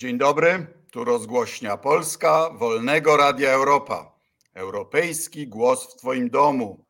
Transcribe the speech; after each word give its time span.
Dzień 0.00 0.18
dobry, 0.18 0.66
tu 0.90 1.04
rozgłośnia 1.04 1.76
Polska 1.76 2.50
Wolnego 2.50 3.16
Radia 3.16 3.50
Europa. 3.50 4.12
Europejski 4.54 5.48
głos 5.48 5.92
w 5.92 5.96
Twoim 5.96 6.30
domu. 6.30 6.84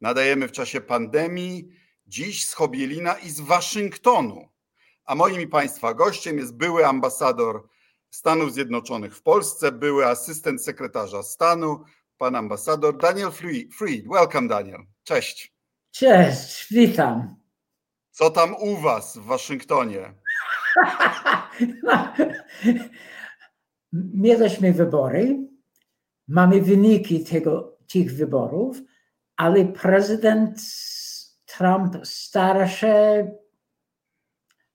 Nadajemy 0.00 0.48
w 0.48 0.52
czasie 0.52 0.80
pandemii, 0.80 1.68
dziś 2.06 2.46
z 2.46 2.52
Chobielina 2.52 3.14
i 3.14 3.30
z 3.30 3.40
Waszyngtonu. 3.40 4.48
A 5.04 5.14
moim 5.14 5.40
i 5.40 5.46
Państwa 5.46 5.94
gościem 5.94 6.38
jest 6.38 6.56
były 6.56 6.86
ambasador 6.86 7.68
Stanów 8.10 8.52
Zjednoczonych 8.52 9.16
w 9.16 9.22
Polsce, 9.22 9.72
były 9.72 10.06
asystent 10.06 10.64
sekretarza 10.64 11.22
stanu, 11.22 11.84
pan 12.18 12.36
ambasador 12.36 12.96
Daniel 12.96 13.30
Fried. 13.78 14.08
Welcome, 14.08 14.48
Daniel. 14.48 14.80
Cześć. 15.04 15.54
Cześć, 15.90 16.66
witam. 16.70 17.36
Co 18.10 18.30
tam 18.30 18.54
u 18.54 18.76
Was 18.76 19.18
w 19.18 19.24
Waszyngtonie? 19.24 20.19
Mieliśmy 23.92 24.72
wybory, 24.72 25.38
mamy 26.28 26.62
wyniki 26.62 27.24
tego, 27.24 27.78
tych 27.92 28.16
wyborów, 28.16 28.82
ale 29.36 29.64
prezydent 29.64 30.60
Trump 31.46 32.06
stara 32.06 32.68
się 32.68 33.30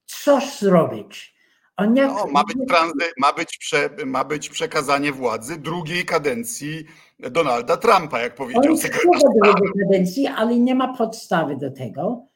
coś 0.06 0.60
zrobić. 0.60 1.36
On 1.78 1.94
no, 1.94 2.26
ma, 2.32 2.44
być 2.44 2.58
tranzy, 2.68 3.12
ma, 3.18 3.34
być 3.34 3.58
prze, 3.58 3.90
ma 4.06 4.24
być 4.24 4.50
przekazanie 4.50 5.12
władzy 5.12 5.58
drugiej 5.58 6.06
kadencji 6.06 6.86
Donalda 7.20 7.78
Trumpa, 7.78 8.20
jak 8.20 8.36
powiedział 8.36 8.78
sekretarz 8.78 9.22
drugiej 9.22 9.86
kadencji, 9.86 10.28
ale 10.28 10.60
nie 10.60 10.76
ma 10.76 10.98
podstawy 10.98 11.58
do 11.58 11.72
tego. 11.72 12.28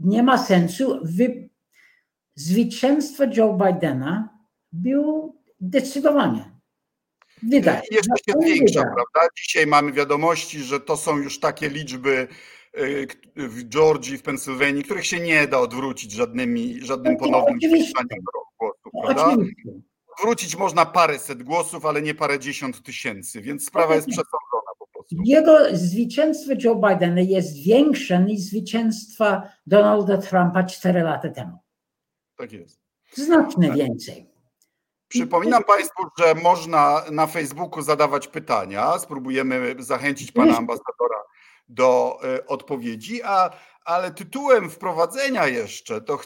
Nie 0.00 0.22
ma 0.22 0.38
sensu. 0.38 1.00
Wy... 1.02 1.48
Zwycięstwo 2.38 3.24
Joe 3.36 3.52
Bidena 3.52 4.38
było 4.72 5.34
zdecydowanie. 5.60 6.58
Widać. 7.42 7.84
Jeszcze 7.90 8.12
się 8.28 8.32
zwiększa, 8.40 8.82
prawda? 8.82 9.28
Dzisiaj 9.42 9.66
mamy 9.66 9.92
wiadomości, 9.92 10.58
że 10.58 10.80
to 10.80 10.96
są 10.96 11.16
już 11.18 11.40
takie 11.40 11.68
liczby 11.68 12.28
y, 12.78 13.06
w 13.36 13.64
Georgii, 13.64 14.18
w 14.18 14.22
Pensylwanii, 14.22 14.84
których 14.84 15.06
się 15.06 15.20
nie 15.20 15.48
da 15.48 15.58
odwrócić 15.58 16.12
żadnymi, 16.12 16.84
żadnym 16.84 17.16
ponownym 17.16 17.58
zwiększaniem 17.58 18.18
głosów, 18.60 18.92
prawda? 19.02 19.44
Odwrócić 20.18 20.56
można 20.56 20.86
paręset 20.86 21.42
głosów, 21.42 21.86
ale 21.86 22.02
nie 22.02 22.14
parę 22.14 22.38
dziesiąt 22.38 22.82
tysięcy, 22.82 23.40
więc 23.40 23.66
sprawa 23.66 23.94
jest 23.94 24.06
przesądzona 24.06 24.70
po 24.78 24.86
prostu. 24.86 25.16
Jego 25.24 25.76
zwycięstwo 25.76 26.52
Joe 26.64 26.74
Bidena 26.74 27.20
jest 27.20 27.62
większe 27.62 28.24
niż 28.24 28.40
zwycięstwa 28.40 29.42
Donalda 29.66 30.18
Trumpa 30.18 30.64
cztery 30.64 31.02
lata 31.02 31.28
temu. 31.28 31.58
Tak 32.38 32.52
jest. 32.52 32.80
Znacznie 33.12 33.68
tak. 33.68 33.76
więcej. 33.76 34.30
Przypominam 35.08 35.64
Państwu, 35.64 36.02
że 36.18 36.34
można 36.34 37.04
na 37.10 37.26
Facebooku 37.26 37.82
zadawać 37.82 38.28
pytania. 38.28 38.98
Spróbujemy 38.98 39.74
zachęcić 39.78 40.32
Pana 40.32 40.56
ambasadora 40.56 41.18
do 41.68 42.18
e, 42.24 42.46
odpowiedzi, 42.46 43.22
a, 43.22 43.50
ale 43.84 44.10
tytułem 44.10 44.70
wprowadzenia 44.70 45.46
jeszcze, 45.46 46.00
to 46.00 46.14
e, 46.14 46.18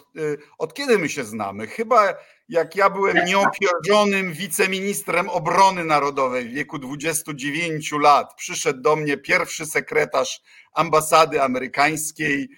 od 0.58 0.74
kiedy 0.74 0.98
my 0.98 1.08
się 1.08 1.24
znamy? 1.24 1.66
Chyba 1.66 2.14
jak 2.48 2.76
ja 2.76 2.90
byłem 2.90 3.16
nieopierzonym 3.24 4.32
wiceministrem 4.32 5.28
obrony 5.28 5.84
narodowej 5.84 6.48
w 6.48 6.52
wieku 6.52 6.78
29 6.78 7.92
lat, 7.92 8.34
przyszedł 8.34 8.80
do 8.80 8.96
mnie 8.96 9.16
pierwszy 9.16 9.66
sekretarz 9.66 10.42
ambasady 10.72 11.42
amerykańskiej 11.42 12.48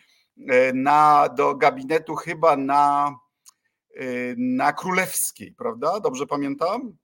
e, 0.49 0.73
na, 0.73 1.29
do 1.29 1.55
gabinetu 1.55 2.15
chyba 2.15 2.57
na 2.57 3.15
na 4.37 4.73
Królewskiej, 4.73 5.53
prawda? 5.53 6.01
Dobrze 6.01 6.27
pamiętam? 6.27 6.97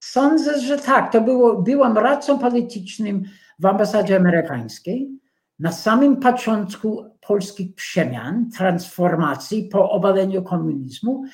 Sądzę, 0.00 0.60
że 0.60 0.78
tak. 0.78 1.12
To 1.12 1.20
było, 1.20 1.62
byłam 1.62 1.98
radcą 1.98 2.38
politycznym 2.38 3.22
w 3.58 3.66
ambasadzie 3.66 4.16
amerykańskiej. 4.16 5.10
Na 5.58 5.72
samym 5.72 6.16
początku 6.16 7.04
polskich 7.20 7.74
przemian, 7.74 8.50
transformacji 8.50 9.68
po 9.72 9.90
obaleniu 9.90 10.42
komunizmu. 10.42 11.24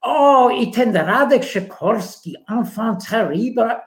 O, 0.00 0.50
i 0.50 0.70
ten 0.70 0.96
Radek 0.96 1.44
Sikorski, 1.44 2.36
enfant 2.48 3.08
terrible, 3.08 3.80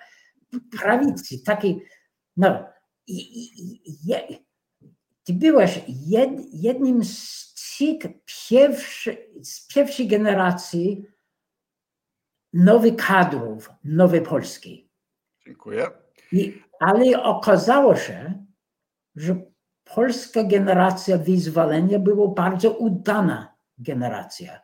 prawicy, 0.79 1.43
taki, 1.43 1.81
no, 2.37 2.65
i, 3.07 3.17
i, 3.17 3.81
i, 3.85 4.15
ty 5.23 5.33
byłeś 5.33 5.81
jed, 5.87 6.31
jednym 6.53 7.05
z 7.05 7.44
tych 7.77 8.11
pierwszy, 8.49 9.29
z 9.41 9.67
pierwszej 9.67 10.07
generacji 10.07 11.05
nowych 12.53 12.95
kadrów, 12.95 13.69
nowej 13.83 14.21
Polski. 14.21 14.89
Dziękuję. 15.45 15.91
I, 16.31 16.61
ale 16.79 17.23
okazało 17.23 17.95
się, 17.95 18.45
że 19.15 19.35
polska 19.83 20.43
generacja 20.43 21.17
wyzwolenia 21.17 21.99
była 21.99 22.27
bardzo 22.27 22.71
udana 22.71 23.55
generacja. 23.77 24.61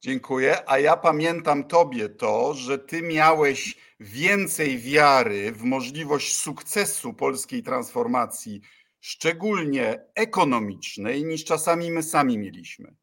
Dziękuję. 0.00 0.70
A 0.70 0.78
ja 0.78 0.96
pamiętam 0.96 1.64
Tobie 1.64 2.08
to, 2.08 2.54
że 2.54 2.78
Ty 2.78 3.02
miałeś 3.02 3.76
więcej 4.00 4.78
wiary 4.78 5.52
w 5.52 5.62
możliwość 5.62 6.38
sukcesu 6.38 7.14
polskiej 7.14 7.62
transformacji 7.62 8.60
szczególnie 9.02 10.04
ekonomicznej, 10.14 11.24
niż 11.24 11.44
czasami 11.44 11.90
my 11.90 12.02
sami 12.02 12.38
mieliśmy. 12.38 12.94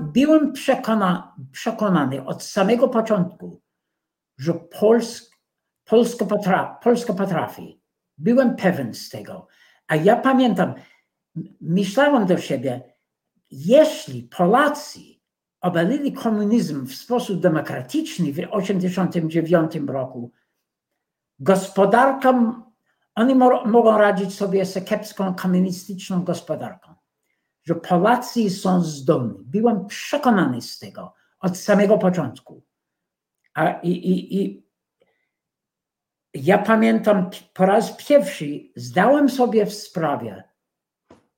byłem 0.00 0.52
przekona, 0.52 1.36
przekonany 1.52 2.24
od 2.24 2.42
samego 2.42 2.88
początku, 2.88 3.62
że 4.38 4.54
Polsk, 4.54 5.36
Polska, 5.84 6.24
potrafi, 6.24 6.74
Polska 6.82 7.14
potrafi. 7.14 7.80
Byłem 8.18 8.56
pewien 8.56 8.94
z 8.94 9.08
tego. 9.08 9.46
A 9.86 9.96
ja 9.96 10.16
pamiętam, 10.16 10.74
myślałem 11.60 12.26
do 12.26 12.38
siebie, 12.38 12.94
jeśli 13.50 14.22
Polacy 14.22 15.00
obalili 15.60 16.12
komunizm 16.12 16.86
w 16.86 16.94
sposób 16.94 17.40
demokratyczny 17.40 18.32
w 18.32 18.36
1989 18.36 19.72
roku, 19.88 20.32
gospodarka 21.38 22.62
oni 23.16 23.34
mogą 23.66 23.98
radzić 23.98 24.34
sobie 24.34 24.66
z 24.66 24.84
kiepską 24.84 25.34
komunistyczną 25.34 26.24
gospodarką. 26.24 26.94
Że 27.64 27.74
Polacy 27.74 28.50
są 28.50 28.80
zdolni. 28.80 29.44
Byłem 29.44 29.86
przekonany 29.86 30.62
z 30.62 30.78
tego 30.78 31.14
od 31.40 31.58
samego 31.58 31.98
początku. 31.98 32.62
A 33.54 33.70
i, 33.70 33.90
i, 33.90 34.42
i 34.42 34.66
ja 36.34 36.58
pamiętam 36.58 37.30
po 37.54 37.66
raz 37.66 38.06
pierwszy 38.08 38.72
zdałem 38.76 39.28
sobie 39.28 39.66
w 39.66 39.74
sprawie, 39.74 40.44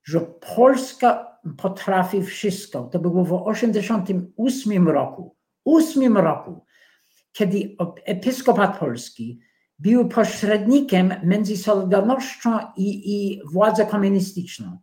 że 0.04 0.20
Polska 0.56 1.38
potrafi 1.56 2.22
wszystko. 2.22 2.84
To 2.84 2.98
było 2.98 3.24
w 3.24 3.54
1988 3.54 4.88
roku. 4.88 5.36
8 5.64 6.16
roku, 6.16 6.64
kiedy 7.32 7.76
episkopat 8.04 8.78
polski 8.78 9.40
był 9.78 10.08
pośrednikiem 10.08 11.14
między 11.22 11.56
Solidarnością 11.56 12.58
i, 12.76 13.14
i 13.14 13.42
władzą 13.52 13.86
komunistyczną. 13.86 14.78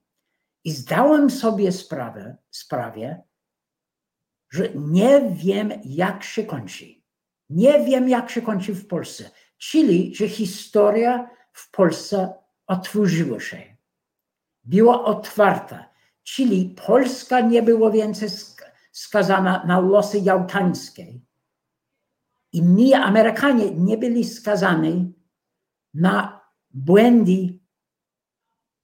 I 0.63 0.71
zdałem 0.71 1.29
sobie 1.29 1.71
sprawę, 1.71 2.37
sprawę, 2.51 3.21
że 4.51 4.69
nie 4.75 5.21
wiem, 5.31 5.71
jak 5.85 6.23
się 6.23 6.43
kończy. 6.43 6.85
Nie 7.49 7.85
wiem, 7.85 8.09
jak 8.09 8.29
się 8.29 8.41
kończy 8.41 8.73
w 8.73 8.87
Polsce. 8.87 9.31
Czyli, 9.57 10.15
że 10.15 10.29
historia 10.29 11.29
w 11.53 11.71
Polsce 11.71 12.33
otworzyła 12.67 13.39
się. 13.39 13.77
Była 14.63 15.03
otwarta. 15.03 15.89
Czyli 16.23 16.75
Polska 16.85 17.41
nie 17.41 17.63
była 17.63 17.91
więcej 17.91 18.29
skazana 18.91 19.63
na 19.65 19.79
losy 19.79 20.19
jałtańskie 20.19 21.19
i 22.55 22.61
my, 22.61 22.95
Amerykanie, 22.95 23.71
nie 23.71 23.97
byli 23.97 24.23
skazani 24.23 25.13
na 25.93 26.41
błędy 26.71 27.59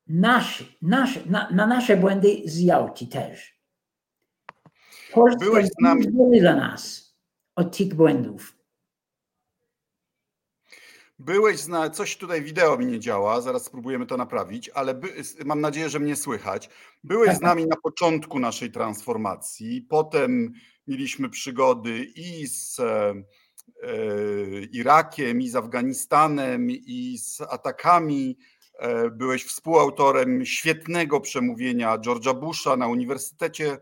nasze, 0.08 0.66
nasze, 0.82 1.20
na, 1.26 1.50
na 1.50 1.68
nasze 1.68 1.98
błędy 1.98 2.42
z 2.46 2.60
Jałty 2.60 3.08
też. 3.08 3.62
Polska 5.14 5.46
Byłeś 5.46 5.66
z 5.66 5.82
nami. 5.82 6.08
dla 6.40 6.56
nas 6.56 7.14
od 7.56 7.78
tych 7.78 7.94
błędów. 7.94 8.58
Byłeś 11.20 11.60
zna, 11.60 11.90
coś 11.90 12.18
tutaj 12.18 12.42
wideo 12.42 12.78
mi 12.78 12.86
nie 12.86 13.00
działa, 13.00 13.42
zaraz 13.42 13.66
spróbujemy 13.66 14.06
to 14.06 14.18
naprawić, 14.18 14.70
ale 14.70 14.94
by, 14.94 15.14
mam 15.46 15.62
nadzieję, 15.62 15.90
że 15.90 16.00
mnie 16.00 16.16
słychać. 16.16 16.70
Byłeś 17.04 17.30
z 17.30 17.34
tak. 17.34 17.42
nami 17.42 17.66
na 17.66 17.76
początku 17.84 18.40
naszej 18.40 18.72
transformacji, 18.72 19.82
potem 19.82 20.54
mieliśmy 20.88 21.30
przygody 21.30 22.04
i 22.16 22.48
z 22.48 22.80
E, 22.80 23.14
Irakiem, 24.72 25.42
i 25.42 25.50
z 25.50 25.56
Afganistanem, 25.56 26.68
i 26.70 27.18
z 27.18 27.42
atakami. 27.42 28.38
E, 28.82 29.10
byłeś 29.10 29.46
współautorem 29.46 30.46
świetnego 30.46 31.22
przemówienia 31.22 31.98
George'a 31.98 32.40
Busha 32.40 32.78
na 32.78 32.88
Uniwersytecie 32.88 33.78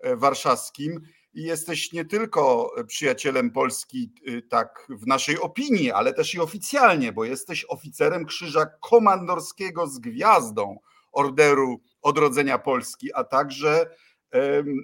e, 0.00 0.16
Warszawskim. 0.16 1.00
i 1.34 1.42
jesteś 1.42 1.92
nie 1.92 2.04
tylko 2.04 2.72
przyjacielem 2.86 3.50
Polski, 3.50 4.12
tak 4.50 4.86
w 4.88 5.06
naszej 5.06 5.40
opinii, 5.40 5.92
ale 5.92 6.12
też 6.12 6.34
i 6.34 6.40
oficjalnie, 6.40 7.12
bo 7.12 7.24
jesteś 7.24 7.64
oficerem 7.68 8.24
Krzyża 8.24 8.66
Komandorskiego 8.66 9.86
z 9.86 9.98
gwiazdą 9.98 10.78
Orderu 11.12 11.80
Odrodzenia 12.02 12.58
Polski, 12.58 13.12
a 13.14 13.24
także 13.24 13.90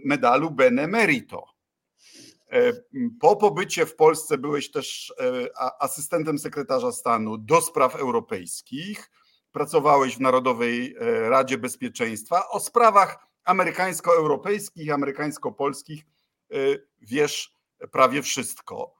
medalu 0.05 0.51
Benemerito. 0.51 1.45
E, 1.47 1.54
po 3.21 3.37
pobycie 3.37 3.87
w 3.87 3.97
Polsce 3.97 4.39
byłeś 4.39 4.71
też 4.71 5.15
e, 5.21 5.49
asystentem 5.83 6.39
sekretarza 6.39 6.93
stanu 6.93 7.39
do 7.39 7.61
spraw 7.61 7.97
europejskich. 7.97 9.11
Pracowałeś 9.53 10.17
w 10.17 10.21
Narodowej 10.21 10.97
e, 11.01 11.29
Radzie 11.29 11.59
Bezpieczeństwa. 11.59 12.49
O 12.49 12.61
sprawach 12.61 13.19
amerykańsko-europejskich, 13.45 14.93
amerykańsko-polskich 14.93 16.05
wiesz 17.01 17.57
prawie 17.93 18.23
wszystko. 18.23 18.95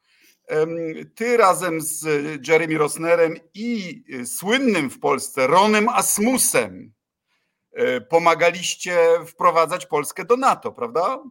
Ty 1.15 1.37
razem 1.37 1.81
z 1.81 2.07
Jeremy 2.49 2.79
Rosnerem 2.79 3.35
i 3.55 4.05
słynnym 4.25 4.91
w 4.91 4.99
Polsce 5.01 5.47
Ronem 5.47 5.89
Asmusem 5.89 6.93
pomagaliście 8.09 9.09
wprowadzać 9.27 9.87
Polskę 9.87 10.25
do 10.25 10.37
NATO, 10.37 10.73
prawda? 10.73 11.23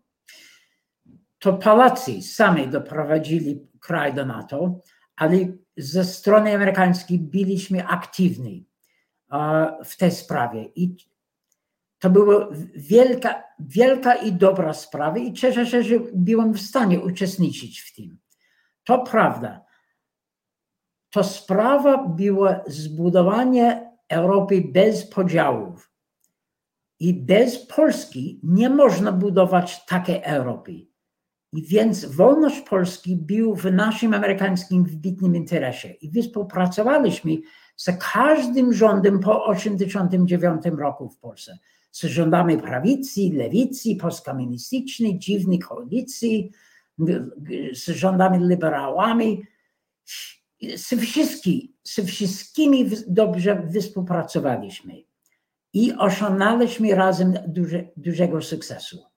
To 1.44 1.54
Polacy 1.54 2.22
sami 2.22 2.68
doprowadzili 2.68 3.68
kraj 3.80 4.14
do 4.14 4.26
NATO, 4.26 4.80
ale 5.16 5.38
ze 5.78 6.04
strony 6.04 6.56
amerykańskiej 6.56 7.20
byliśmy 7.20 7.88
aktywni 7.88 8.68
w 9.86 9.98
tej 9.98 10.12
sprawie. 10.12 10.64
I 10.76 10.96
to 12.00 12.10
była 12.10 12.50
wielka, 12.76 13.44
wielka 13.60 14.16
i 14.16 14.32
dobra 14.32 14.74
sprawa 14.74 15.18
i 15.18 15.34
cieszę 15.34 15.66
się, 15.66 15.84
że 15.84 15.96
byłem 16.14 16.54
w 16.54 16.62
stanie 16.62 17.00
uczestniczyć 17.00 17.82
w 17.82 17.96
tym. 17.96 18.18
To 18.84 19.00
prawda. 19.00 19.66
To 21.10 21.24
sprawa 21.24 22.08
była 22.08 22.64
zbudowanie 22.68 23.92
Europy 24.10 24.64
bez 24.74 25.10
podziałów. 25.10 25.92
I 27.00 27.14
bez 27.14 27.66
Polski 27.66 28.40
nie 28.44 28.70
można 28.70 29.12
budować 29.12 29.86
takiej 29.86 30.22
Europy. 30.24 30.93
I 31.54 31.64
więc 31.64 32.06
wolność 32.06 32.62
Polski 32.62 33.16
był 33.16 33.56
w 33.56 33.66
naszym 33.66 34.14
amerykańskim 34.14 34.84
wybitnym 34.84 35.36
interesie. 35.36 35.90
I 35.90 36.22
współpracowaliśmy 36.22 37.38
z 37.76 37.90
każdym 38.14 38.74
rządem 38.74 39.20
po 39.20 39.54
1989 39.54 40.80
roku 40.80 41.10
w 41.10 41.18
Polsce. 41.18 41.58
Z 41.92 42.04
rządami 42.04 42.58
prawicy, 42.58 43.22
lewicy, 43.34 43.96
postkomunistycznej, 43.96 45.20
dziwnej 45.20 45.60
koalicji, 45.60 46.52
z 47.74 47.86
rządami 47.86 48.48
liberałami. 48.48 49.44
Z, 50.76 50.96
wszystkimi, 51.02 51.76
z 51.84 52.00
wszystkimi 52.02 52.90
dobrze 53.08 53.68
współpracowaliśmy 53.80 54.94
i 55.74 55.94
osiągnęliśmy 55.94 56.96
razem 56.96 57.34
duże, 57.48 57.84
dużego 57.98 58.42
sukcesu. 58.42 59.13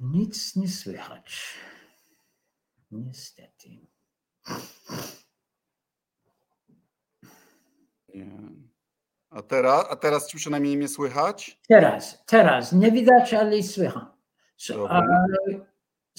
Nic 0.00 0.56
nie 0.56 0.68
słychać. 0.68 1.54
Niestety. 2.90 3.68
Nie. 8.14 8.26
A 9.30 9.42
teraz, 9.42 9.86
a 9.90 9.96
teraz 9.96 10.26
ci 10.26 10.36
przynajmniej 10.36 10.76
mnie 10.76 10.88
słychać? 10.88 11.60
Teraz, 11.68 12.24
teraz. 12.26 12.72
Nie 12.72 12.92
widać, 12.92 13.34
ale 13.34 13.62
słychać. 13.62 14.04
Ale, 14.88 15.06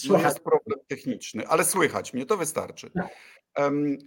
no 0.09 0.17
jest 0.19 0.39
problem 0.39 0.79
techniczny, 0.87 1.47
ale 1.47 1.65
słychać 1.65 2.13
mnie, 2.13 2.25
to 2.25 2.37
wystarczy. 2.37 2.91
Um, 3.57 3.97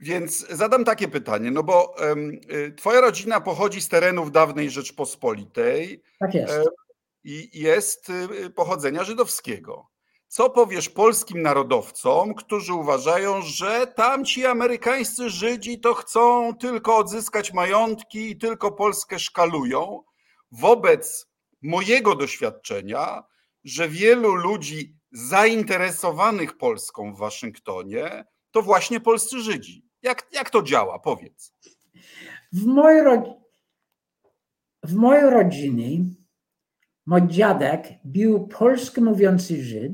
więc 0.00 0.48
zadam 0.48 0.84
takie 0.84 1.08
pytanie, 1.08 1.50
no 1.50 1.62
bo 1.62 1.94
um, 2.00 2.40
twoja 2.76 3.00
rodzina 3.00 3.40
pochodzi 3.40 3.80
z 3.80 3.88
terenów 3.88 4.32
dawnej 4.32 4.70
Rzeczpospolitej. 4.70 6.02
Tak 6.18 6.34
jest 6.34 6.70
i 7.26 7.60
jest 7.60 8.10
y, 8.10 8.50
pochodzenia 8.50 9.04
żydowskiego. 9.04 9.90
Co 10.28 10.50
powiesz 10.50 10.88
polskim 10.88 11.42
narodowcom, 11.42 12.34
którzy 12.34 12.74
uważają, 12.74 13.42
że 13.42 13.86
tamci 13.86 14.46
amerykańscy 14.46 15.30
Żydzi 15.30 15.80
to 15.80 15.94
chcą 15.94 16.54
tylko 16.54 16.96
odzyskać 16.96 17.52
majątki 17.52 18.30
i 18.30 18.38
tylko 18.38 18.72
Polskę 18.72 19.18
szkalują, 19.18 20.02
wobec 20.52 21.26
mojego 21.62 22.14
doświadczenia, 22.14 23.22
że 23.64 23.88
wielu 23.88 24.34
ludzi 24.34 24.96
zainteresowanych 25.12 26.56
Polską 26.56 27.14
w 27.14 27.18
Waszyngtonie 27.18 28.24
to 28.50 28.62
właśnie 28.62 29.00
polscy 29.00 29.40
Żydzi. 29.40 29.88
Jak, 30.02 30.28
jak 30.32 30.50
to 30.50 30.62
działa? 30.62 30.98
Powiedz. 30.98 31.52
W 32.52 32.66
mojej, 32.66 33.02
w 34.82 34.94
mojej 34.94 35.30
rodzinie 35.30 36.04
Mój 37.06 37.28
dziadek 37.28 37.88
był 38.04 38.48
polski 38.48 39.00
mówiący 39.00 39.64
Żyd 39.64 39.92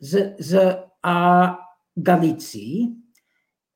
z, 0.00 0.36
z 0.46 0.78
a, 1.02 1.56
Galicji 1.96 2.96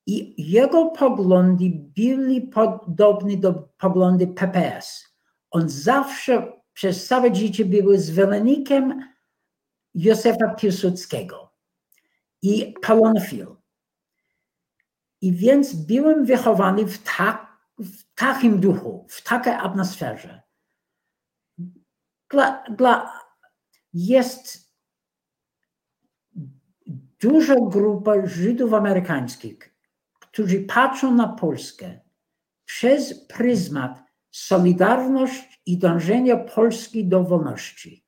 i 0.05 0.51
jego 0.51 0.85
poglądy 0.85 1.71
były 1.97 2.41
podobne 2.41 3.37
do 3.37 3.53
poglądy 3.53 4.27
PPS. 4.27 5.05
On 5.51 5.69
zawsze 5.69 6.53
przez 6.73 7.07
całe 7.07 7.35
życie 7.35 7.65
był 7.65 7.97
zwolennikiem 7.97 9.13
Józefa 9.93 10.53
Piłsudskiego 10.57 11.53
i 12.41 12.73
polonofil. 12.81 13.47
I 15.21 15.31
więc 15.31 15.73
byłem 15.73 16.25
wychowany 16.25 16.85
w, 16.85 17.03
tak, 17.17 17.47
w 17.79 18.03
takim 18.15 18.59
duchu, 18.59 19.05
w 19.09 19.23
takiej 19.23 19.53
atmosferze 19.53 20.42
dla, 22.33 22.63
dla, 22.69 23.19
jest 23.93 24.73
duża 27.19 27.55
grupa 27.69 28.13
Żydów 28.25 28.73
amerykańskich, 28.73 29.75
którzy 30.19 30.59
patrzą 30.59 31.15
na 31.15 31.27
Polskę 31.27 31.99
przez 32.65 33.27
pryzmat 33.27 34.03
solidarność 34.31 35.61
i 35.65 35.77
dążenia 35.77 36.37
Polski 36.37 37.05
do 37.05 37.23
wolności, 37.23 38.05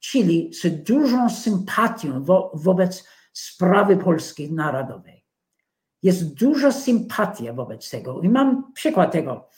czyli 0.00 0.54
z 0.54 0.82
dużą 0.82 1.30
sympatią 1.30 2.24
wo, 2.24 2.52
wobec 2.54 3.08
sprawy 3.32 3.96
polskiej 3.96 4.52
narodowej. 4.52 5.26
Jest 6.02 6.34
duża 6.34 6.72
sympatia 6.72 7.52
wobec 7.52 7.90
tego. 7.90 8.20
I 8.20 8.28
mam 8.28 8.72
przykład 8.72 9.12
tego. 9.12 9.48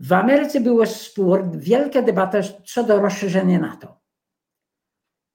W 0.00 0.12
Ameryce 0.12 0.60
był 0.60 0.86
spór, 0.86 1.50
wielka 1.56 2.02
debata 2.02 2.38
co 2.66 2.84
do 2.84 3.00
rozszerzenia 3.00 3.58
NATO. 3.58 4.00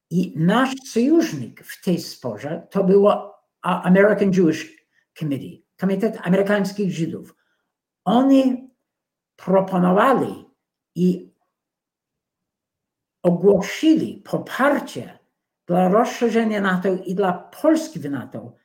I 0.10 0.34
nasz 0.36 0.76
sojusznik 0.86 1.64
w 1.64 1.84
tej 1.84 2.00
sporze 2.00 2.68
to 2.72 2.84
było 2.84 3.36
American 3.62 4.32
Jewish 4.32 4.88
Committee, 5.20 5.66
Komitet 5.80 6.20
Amerykańskich 6.22 6.92
Żydów. 6.92 7.36
Oni 8.06 8.70
proponowali 9.36 10.46
i 10.96 11.34
ogłosili 13.24 14.22
poparcie 14.26 15.20
dla 15.68 15.90
rozszerzenia 15.90 16.62
NATO 16.62 16.90
i 17.06 17.16
dla 17.16 17.34
Polski 17.34 18.00
w 18.00 18.10
NATO 18.10 18.56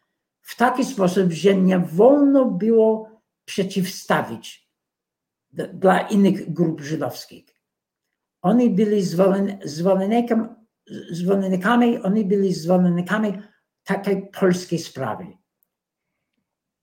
w 0.40 0.56
taki 0.56 0.84
sposób, 0.84 1.32
że 1.32 1.54
nie 1.54 1.78
wolno 1.78 2.44
było 2.44 3.10
przeciwstawić 3.44 4.67
dla 5.52 6.00
innych 6.00 6.52
grup 6.52 6.80
żydowskich. 6.80 7.44
Oni 8.42 8.70
byli 8.70 9.02
zwolennikami, 11.12 11.98
oni 11.98 12.24
byli 12.24 12.54
zwolennikami 12.54 13.42
takiej 13.84 14.26
polskiej 14.26 14.78
sprawy. 14.78 15.26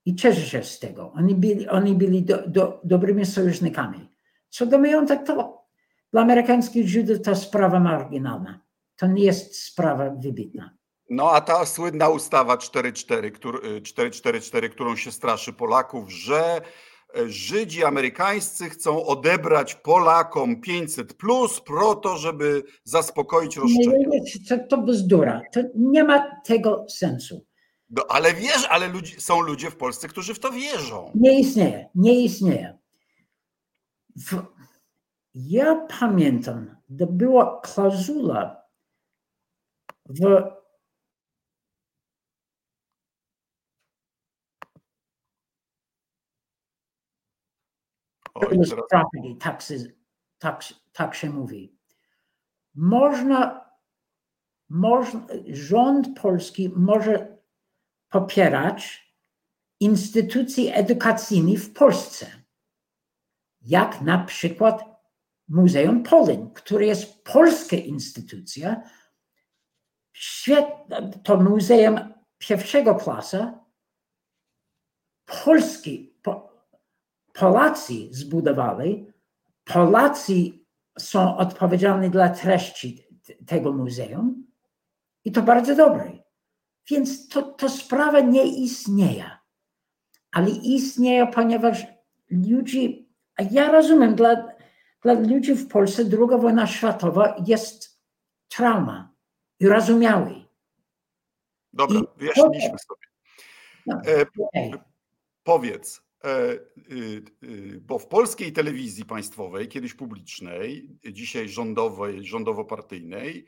I 0.04 0.14
cieszę 0.14 0.40
się 0.40 0.64
z 0.64 0.78
tego. 0.78 1.12
Oni 1.12 1.34
byli, 1.34 1.68
oni 1.68 1.94
byli 1.94 2.22
do, 2.22 2.48
do, 2.48 2.80
dobrymi 2.84 3.26
sojusznikami. 3.26 4.08
Co 4.48 4.66
do 4.66 4.78
majątek, 4.78 5.26
to 5.26 5.66
dla 6.12 6.22
amerykańskich 6.22 6.88
Żydów 6.88 7.22
to 7.22 7.36
sprawa 7.36 7.80
marginalna. 7.80 8.60
To 8.96 9.06
nie 9.06 9.24
jest 9.24 9.64
sprawa 9.64 10.10
wybitna. 10.10 10.76
No 11.10 11.30
a 11.30 11.40
ta 11.40 11.66
słynna 11.66 12.08
ustawa 12.08 12.58
444, 12.58 14.70
którą 14.70 14.96
się 14.96 15.12
straszy 15.12 15.52
Polaków, 15.52 16.12
że 16.12 16.60
Żydzi 17.26 17.84
amerykańscy 17.84 18.70
chcą 18.70 19.06
odebrać 19.06 19.74
Polakom 19.74 20.60
500 20.60 21.14
plus 21.14 21.60
pro 21.60 21.94
to, 21.94 22.16
żeby 22.16 22.62
zaspokoić 22.84 23.56
roszczenia. 23.56 24.08
To, 24.48 24.58
to 24.68 24.82
bzdura. 24.82 25.42
To 25.52 25.60
nie 25.74 26.04
ma 26.04 26.40
tego 26.44 26.86
sensu. 26.88 27.46
No, 27.90 28.04
ale 28.08 28.34
wiesz, 28.34 28.66
ale 28.70 28.88
ludzi, 28.88 29.20
są 29.20 29.40
ludzie 29.40 29.70
w 29.70 29.76
Polsce, 29.76 30.08
którzy 30.08 30.34
w 30.34 30.38
to 30.38 30.50
wierzą. 30.50 31.12
Nie 31.14 31.40
istnieje, 31.40 31.88
nie 31.94 32.24
istnieje. 32.24 32.78
W, 34.16 34.42
ja 35.34 35.86
pamiętam, 36.00 36.76
że 37.00 37.06
była 37.06 37.60
klauzula 37.60 38.62
w 40.08 40.55
Property, 48.40 49.34
taxes, 49.40 49.88
tak, 50.38 50.64
tak 50.92 51.14
się 51.14 51.30
mówi. 51.30 51.78
Można, 52.74 53.70
można, 54.68 55.26
rząd 55.46 56.20
polski 56.20 56.68
może 56.76 57.36
popierać 58.08 59.06
instytucje 59.80 60.74
edukacyjne 60.74 61.56
w 61.58 61.72
Polsce, 61.72 62.26
jak 63.60 64.00
na 64.00 64.24
przykład 64.24 64.84
Muzeum 65.48 66.02
Polin, 66.02 66.50
które 66.50 66.86
jest 66.86 67.24
polska 67.24 67.76
instytucja, 67.76 68.82
to 71.22 71.36
muzeum 71.36 72.14
pierwszego 72.38 72.94
klasa, 72.94 73.64
polski, 75.44 76.15
po, 76.15 76.15
Polacy 77.38 78.08
zbudowali, 78.10 79.12
Polacy 79.64 80.34
są 80.98 81.36
odpowiedzialni 81.36 82.10
dla 82.10 82.28
treści 82.28 83.06
tego 83.46 83.72
muzeum 83.72 84.46
i 85.24 85.32
to 85.32 85.42
bardzo 85.42 85.76
dobre. 85.76 86.12
Więc 86.90 87.28
to, 87.28 87.42
to 87.42 87.68
sprawa 87.68 88.20
nie 88.20 88.44
istnieje. 88.46 89.30
Ale 90.32 90.50
istnieje, 90.50 91.26
ponieważ 91.26 91.86
ludzi, 92.30 93.08
a 93.36 93.42
ja 93.42 93.72
rozumiem, 93.72 94.14
dla, 94.14 94.46
dla 95.02 95.12
ludzi 95.12 95.54
w 95.54 95.68
Polsce 95.68 96.04
druga 96.04 96.38
wojna 96.38 96.66
światowa 96.66 97.36
jest 97.46 98.00
trauma 98.48 99.14
i 99.60 99.68
rozumiały. 99.68 100.44
Dobra, 101.72 102.00
wyjaśniliśmy 102.16 102.78
sobie. 102.78 103.06
No, 103.86 104.00
e, 104.06 104.26
Powiedz, 104.26 104.56
e, 104.56 104.62
y, 104.62 104.72
y, 104.72 106.05
bo 107.80 107.98
w 107.98 108.06
polskiej 108.08 108.52
telewizji 108.52 109.04
państwowej, 109.04 109.68
kiedyś 109.68 109.94
publicznej, 109.94 110.98
dzisiaj 111.12 111.48
rządowej, 111.48 112.24
rządowo-partyjnej, 112.24 113.46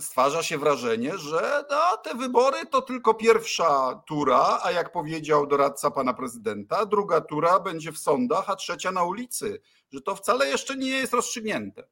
stwarza 0.00 0.42
się 0.42 0.58
wrażenie, 0.58 1.18
że 1.18 1.64
no, 1.70 1.96
te 1.96 2.14
wybory 2.14 2.66
to 2.70 2.82
tylko 2.82 3.14
pierwsza 3.14 4.02
tura, 4.06 4.58
a 4.62 4.70
jak 4.70 4.92
powiedział 4.92 5.46
doradca 5.46 5.90
pana 5.90 6.14
prezydenta, 6.14 6.86
druga 6.86 7.20
tura 7.20 7.60
będzie 7.60 7.92
w 7.92 7.98
sądach, 7.98 8.50
a 8.50 8.56
trzecia 8.56 8.92
na 8.92 9.04
ulicy, 9.04 9.60
że 9.92 10.00
to 10.00 10.16
wcale 10.16 10.48
jeszcze 10.48 10.76
nie 10.76 10.90
jest 10.90 11.12
rozstrzygnięte. 11.12 11.88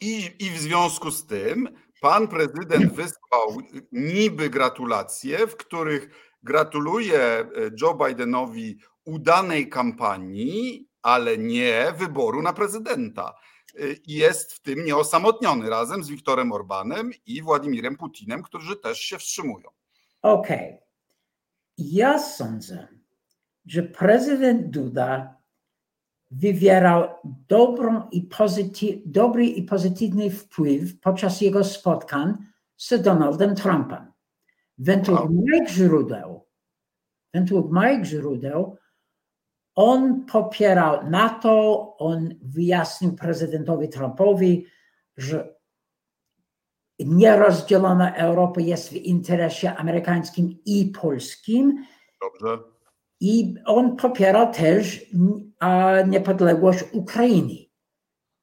I, 0.00 0.30
I 0.38 0.50
w 0.50 0.58
związku 0.58 1.10
z 1.10 1.26
tym 1.26 1.68
pan 2.00 2.28
prezydent 2.28 2.92
wysłał 2.92 3.56
niby 3.92 4.50
gratulacje, 4.50 5.46
w 5.46 5.56
których 5.56 6.33
gratuluje 6.44 7.20
e, 7.20 7.46
Joe 7.80 7.94
Bidenowi 7.94 8.78
udanej 9.04 9.68
kampanii, 9.68 10.88
ale 11.02 11.38
nie 11.38 11.92
wyboru 11.98 12.42
na 12.42 12.52
prezydenta. 12.52 13.34
Y, 13.80 14.00
jest 14.06 14.52
w 14.52 14.60
tym 14.60 14.84
nieosamotniony 14.84 15.70
razem 15.70 16.04
z 16.04 16.08
Wiktorem 16.08 16.52
Orbanem 16.52 17.10
i 17.26 17.42
Władimirem 17.42 17.96
Putinem, 17.96 18.42
którzy 18.42 18.76
też 18.76 19.00
się 19.00 19.18
wstrzymują. 19.18 19.68
Okej. 20.22 20.68
Okay. 20.68 20.78
Ja 21.78 22.18
sądzę, 22.18 22.88
że 23.66 23.82
prezydent 23.82 24.70
Duda 24.70 25.36
wywierał 26.30 27.08
dobrą 27.24 28.08
i 28.10 28.28
dobry 29.06 29.46
i 29.46 29.62
pozytywny 29.62 30.30
wpływ 30.30 31.00
podczas 31.00 31.40
jego 31.40 31.64
spotkań 31.64 32.34
z 32.76 33.02
Donaldem 33.02 33.54
Trumpem. 33.54 34.13
Według 34.78 35.30
moich 35.30 35.68
źródeł, 35.68 36.46
według 37.34 37.72
moich 37.72 38.04
źródeł, 38.04 38.76
on 39.74 40.26
popierał 40.26 41.10
NATO, 41.10 41.96
on 41.98 42.34
wyjaśnił 42.42 43.16
prezydentowi 43.16 43.88
Trumpowi, 43.88 44.66
że 45.16 45.54
nierozdzielona 46.98 48.14
Europa 48.16 48.60
jest 48.60 48.88
w 48.88 48.96
interesie 48.96 49.76
amerykańskim 49.76 50.58
i 50.64 50.92
polskim. 51.00 51.84
Dobrze. 52.20 52.58
I 53.20 53.54
on 53.64 53.96
popierał 53.96 54.52
też 54.52 55.06
niepodległość 56.08 56.84
Ukrainy. 56.92 57.54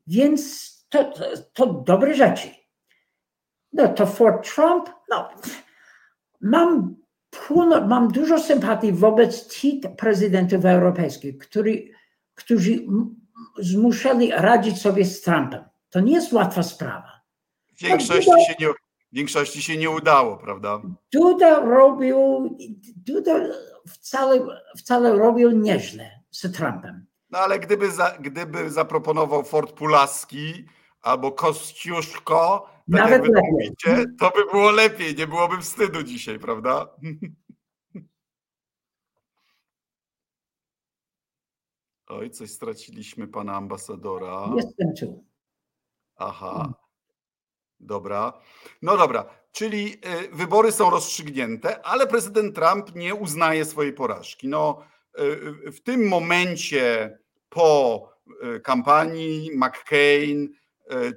Więc 0.08 0.72
to, 0.90 1.04
to, 1.04 1.26
to 1.54 1.74
dobre 1.74 2.14
rzeczy. 2.14 2.48
No 3.74 3.88
to 3.88 4.06
for 4.06 4.42
Trump, 4.42 4.90
no, 5.10 5.30
mam 6.42 7.02
mam 7.88 8.08
dużo 8.08 8.40
sympatii 8.40 8.92
wobec 8.92 9.62
tych 9.62 9.96
prezydentów 9.98 10.66
europejskich, 10.66 11.38
który, 11.38 11.92
którzy 12.36 12.80
zmuszali 13.58 14.32
radzić 14.32 14.82
sobie 14.82 15.06
z 15.06 15.22
Trumpem. 15.22 15.64
To 15.90 16.00
nie 16.00 16.14
jest 16.14 16.34
łatwa 16.34 16.64
sprawa. 16.64 17.22
W 17.78 17.84
większości, 17.84 18.32
się 18.48 18.56
nie, 18.60 18.68
większości 19.12 19.62
się 19.62 19.78
nie 19.78 19.90
udało, 19.90 20.38
prawda? 20.38 20.82
Duda 21.14 21.60
robił, 21.60 22.18
Duda 22.96 23.34
wcale, 23.88 24.40
wcale 24.78 25.16
robił 25.16 25.52
nieźle 25.52 26.12
z 26.32 26.52
Trumpem. 26.52 27.06
No 27.30 27.40
ale 27.40 27.60
gdyby, 27.60 27.92
za, 27.92 28.18
gdyby 28.20 28.70
zaproponował 28.70 29.44
Fort 29.44 29.72
Pulaski 29.72 30.66
albo 31.02 31.32
Kościuszko, 31.32 32.70
tak 32.92 33.02
Nawet 33.02 33.26
jak 33.26 33.44
mówicie, 33.52 34.06
to 34.20 34.32
by 34.36 34.46
było 34.46 34.72
lepiej, 34.72 35.16
nie 35.16 35.28
byłoby 35.28 35.62
wstydu 35.62 36.04
dzisiaj, 36.04 36.40
prawda? 36.40 36.88
Oj, 42.08 42.30
coś 42.30 42.52
straciliśmy 42.52 43.28
pana 43.28 43.56
ambasadora. 43.56 44.50
Jestem 44.56 44.94
tu. 45.00 45.26
Aha. 46.16 46.74
Dobra. 47.80 48.34
No 48.82 48.98
dobra, 48.98 49.26
czyli 49.52 49.94
y, 49.94 50.00
wybory 50.32 50.72
są 50.72 50.90
rozstrzygnięte, 50.90 51.86
ale 51.86 52.08
prezydent 52.08 52.56
Trump 52.56 52.96
nie 52.96 53.16
uznaje 53.16 53.66
swojej 53.66 53.94
porażki. 53.94 54.48
No, 54.48 54.84
y, 55.20 55.72
w 55.72 55.82
tym 55.84 56.08
momencie 56.08 57.18
po 57.50 58.10
y, 58.56 58.60
kampanii 58.60 59.52
McCain 59.56 60.50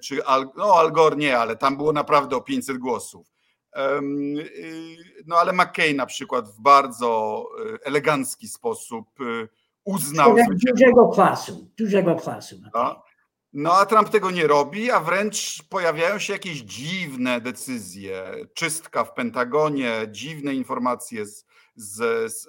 czy 0.02 0.24
Al, 0.24 0.48
no 0.56 0.74
Al 0.74 0.92
Gore 0.92 1.16
nie, 1.16 1.38
ale 1.38 1.56
tam 1.56 1.76
było 1.76 1.92
naprawdę 1.92 2.36
o 2.36 2.40
500 2.40 2.78
głosów. 2.78 3.34
No 5.26 5.36
ale 5.36 5.52
McCain 5.52 5.96
na 5.96 6.06
przykład 6.06 6.48
w 6.48 6.60
bardzo 6.60 7.44
elegancki 7.84 8.48
sposób 8.48 9.10
uznał. 9.84 10.36
Dużego 10.66 11.08
klasu, 11.08 11.70
dużego 11.78 12.14
klasu. 12.14 12.60
No. 12.74 13.02
no 13.52 13.72
a 13.72 13.86
Trump 13.86 14.08
tego 14.08 14.30
nie 14.30 14.46
robi, 14.46 14.90
a 14.90 15.00
wręcz 15.00 15.62
pojawiają 15.68 16.18
się 16.18 16.32
jakieś 16.32 16.58
dziwne 16.58 17.40
decyzje. 17.40 18.34
Czystka 18.54 19.04
w 19.04 19.14
Pentagonie, 19.14 20.06
dziwne 20.10 20.54
informacje 20.54 21.26
z, 21.26 21.46
z, 21.76 22.32
z, 22.32 22.48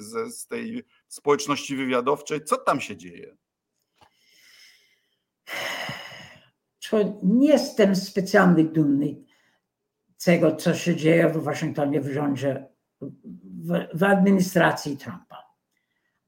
z, 0.00 0.34
z 0.36 0.46
tej 0.46 0.84
społeczności 1.08 1.76
wywiadowczej. 1.76 2.44
Co 2.44 2.56
tam 2.56 2.80
się 2.80 2.96
dzieje? 2.96 3.36
nie 7.22 7.48
jestem 7.48 7.96
specjalnie 7.96 8.64
dumny 8.64 9.16
tego, 10.24 10.56
co 10.56 10.74
się 10.74 10.96
dzieje 10.96 11.28
w 11.28 11.36
Waszyngtonie 11.36 12.00
w 12.00 12.12
rządzie, 12.12 12.66
w, 13.00 13.98
w 13.98 14.02
administracji 14.02 14.96
Trumpa 14.96 15.44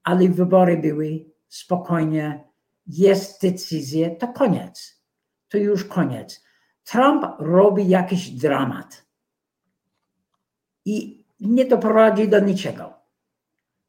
ale 0.07 0.29
wybory 0.29 0.77
były 0.77 1.27
spokojnie, 1.49 2.45
jest 2.87 3.43
decyzja, 3.43 4.15
to 4.15 4.29
koniec. 4.29 5.03
To 5.49 5.59
już 5.59 5.85
koniec. 5.85 6.45
Trump 6.85 7.25
robi 7.39 7.89
jakiś 7.89 8.31
dramat 8.31 9.07
i 10.85 11.25
nie 11.41 11.65
doprowadzi 11.65 12.29
do 12.29 12.41
niczego. 12.41 12.95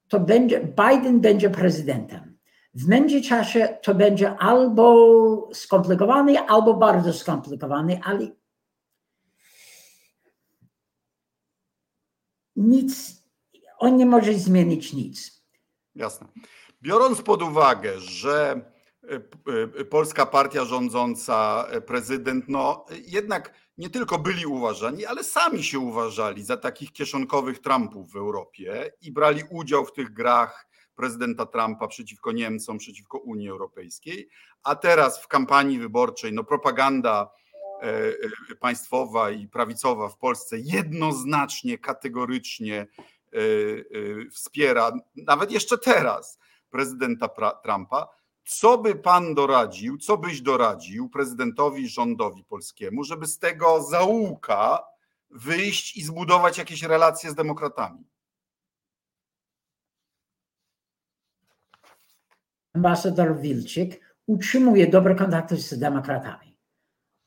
To 0.08 0.20
będzie, 0.20 0.62
Biden 0.62 1.20
będzie 1.20 1.50
prezydentem. 1.50 2.27
W 2.78 2.88
międzyczasie 2.88 3.78
to 3.84 3.96
będzie 3.96 4.38
albo 4.38 5.50
skomplikowany, 5.54 6.40
albo 6.40 6.74
bardzo 6.74 7.14
skomplikowany, 7.14 8.02
ale 8.04 8.28
nic 12.56 13.24
on 13.78 13.98
nie 13.98 14.06
może 14.06 14.34
zmienić 14.34 14.94
nic. 14.94 15.44
Jasne. 15.96 16.28
Biorąc 16.82 17.22
pod 17.22 17.42
uwagę, 17.42 18.00
że 18.00 18.62
polska 19.90 20.26
partia 20.26 20.66
rządząca, 20.66 21.68
prezydent, 21.88 22.46
no 22.48 22.86
jednak 23.06 23.54
nie 23.78 23.90
tylko 23.90 24.20
byli 24.20 24.46
uważani, 24.46 25.06
ale 25.06 25.24
sami 25.24 25.64
się 25.64 25.80
uważali 25.80 26.44
za 26.44 26.58
takich 26.58 26.94
kieszonkowych 26.94 27.60
Trumpów 27.60 28.12
w 28.12 28.16
Europie 28.16 28.92
i 29.02 29.12
brali 29.12 29.44
udział 29.50 29.86
w 29.86 29.94
tych 29.94 30.14
grach 30.14 30.68
prezydenta 30.98 31.46
Trumpa 31.46 31.88
przeciwko 31.88 32.32
Niemcom, 32.32 32.78
przeciwko 32.78 33.18
Unii 33.18 33.50
Europejskiej, 33.50 34.30
a 34.64 34.76
teraz 34.76 35.24
w 35.24 35.28
kampanii 35.28 35.80
wyborczej 35.80 36.34
no 36.34 36.44
propaganda 36.44 37.30
e, 37.82 37.86
e, 38.52 38.56
państwowa 38.60 39.32
i 39.32 39.48
prawicowa 39.48 40.10
w 40.10 40.18
Polsce 40.18 40.58
jednoznacznie, 40.60 41.78
kategorycznie 41.78 42.88
e, 43.34 43.40
wspiera, 44.32 44.92
nawet 45.16 45.52
jeszcze 45.52 45.78
teraz, 45.78 46.40
prezydenta 46.70 47.30
Trumpa. 47.64 48.08
Co 48.44 48.78
by 48.78 48.96
pan 48.96 49.36
doradził, 49.36 49.98
co 49.98 50.18
byś 50.18 50.42
doradził 50.42 51.10
prezydentowi 51.10 51.90
rządowi 51.90 52.44
polskiemu, 52.44 53.04
żeby 53.04 53.26
z 53.26 53.40
tego 53.40 53.84
zaułka 53.84 54.84
wyjść 55.30 55.98
i 55.98 56.04
zbudować 56.04 56.58
jakieś 56.58 56.84
relacje 56.84 57.32
z 57.32 57.36
demokratami? 57.36 58.17
Ambasador 62.78 63.40
Wilczyk 63.40 64.02
utrzymuje 64.28 64.88
dobre 64.88 65.16
kontakty 65.16 65.58
z 65.58 65.80
demokratami. 65.80 66.58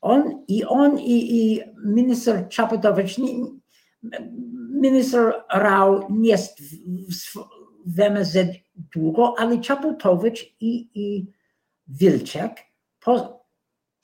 On 0.01 0.43
i 0.47 0.65
on 0.65 0.99
i, 0.99 1.37
i 1.37 1.61
minister 1.85 2.47
Czaputowicz, 2.49 3.17
minister 4.81 5.33
Rao 5.53 6.07
nie 6.09 6.29
jest 6.29 6.61
w, 6.61 6.75
w, 7.85 7.99
MSZ 7.99 8.47
długo, 8.95 9.35
ale 9.37 9.59
Czaputowicz 9.59 10.55
i, 10.59 10.89
i 10.93 11.31
Wilczek 11.87 12.57
po, 12.99 13.45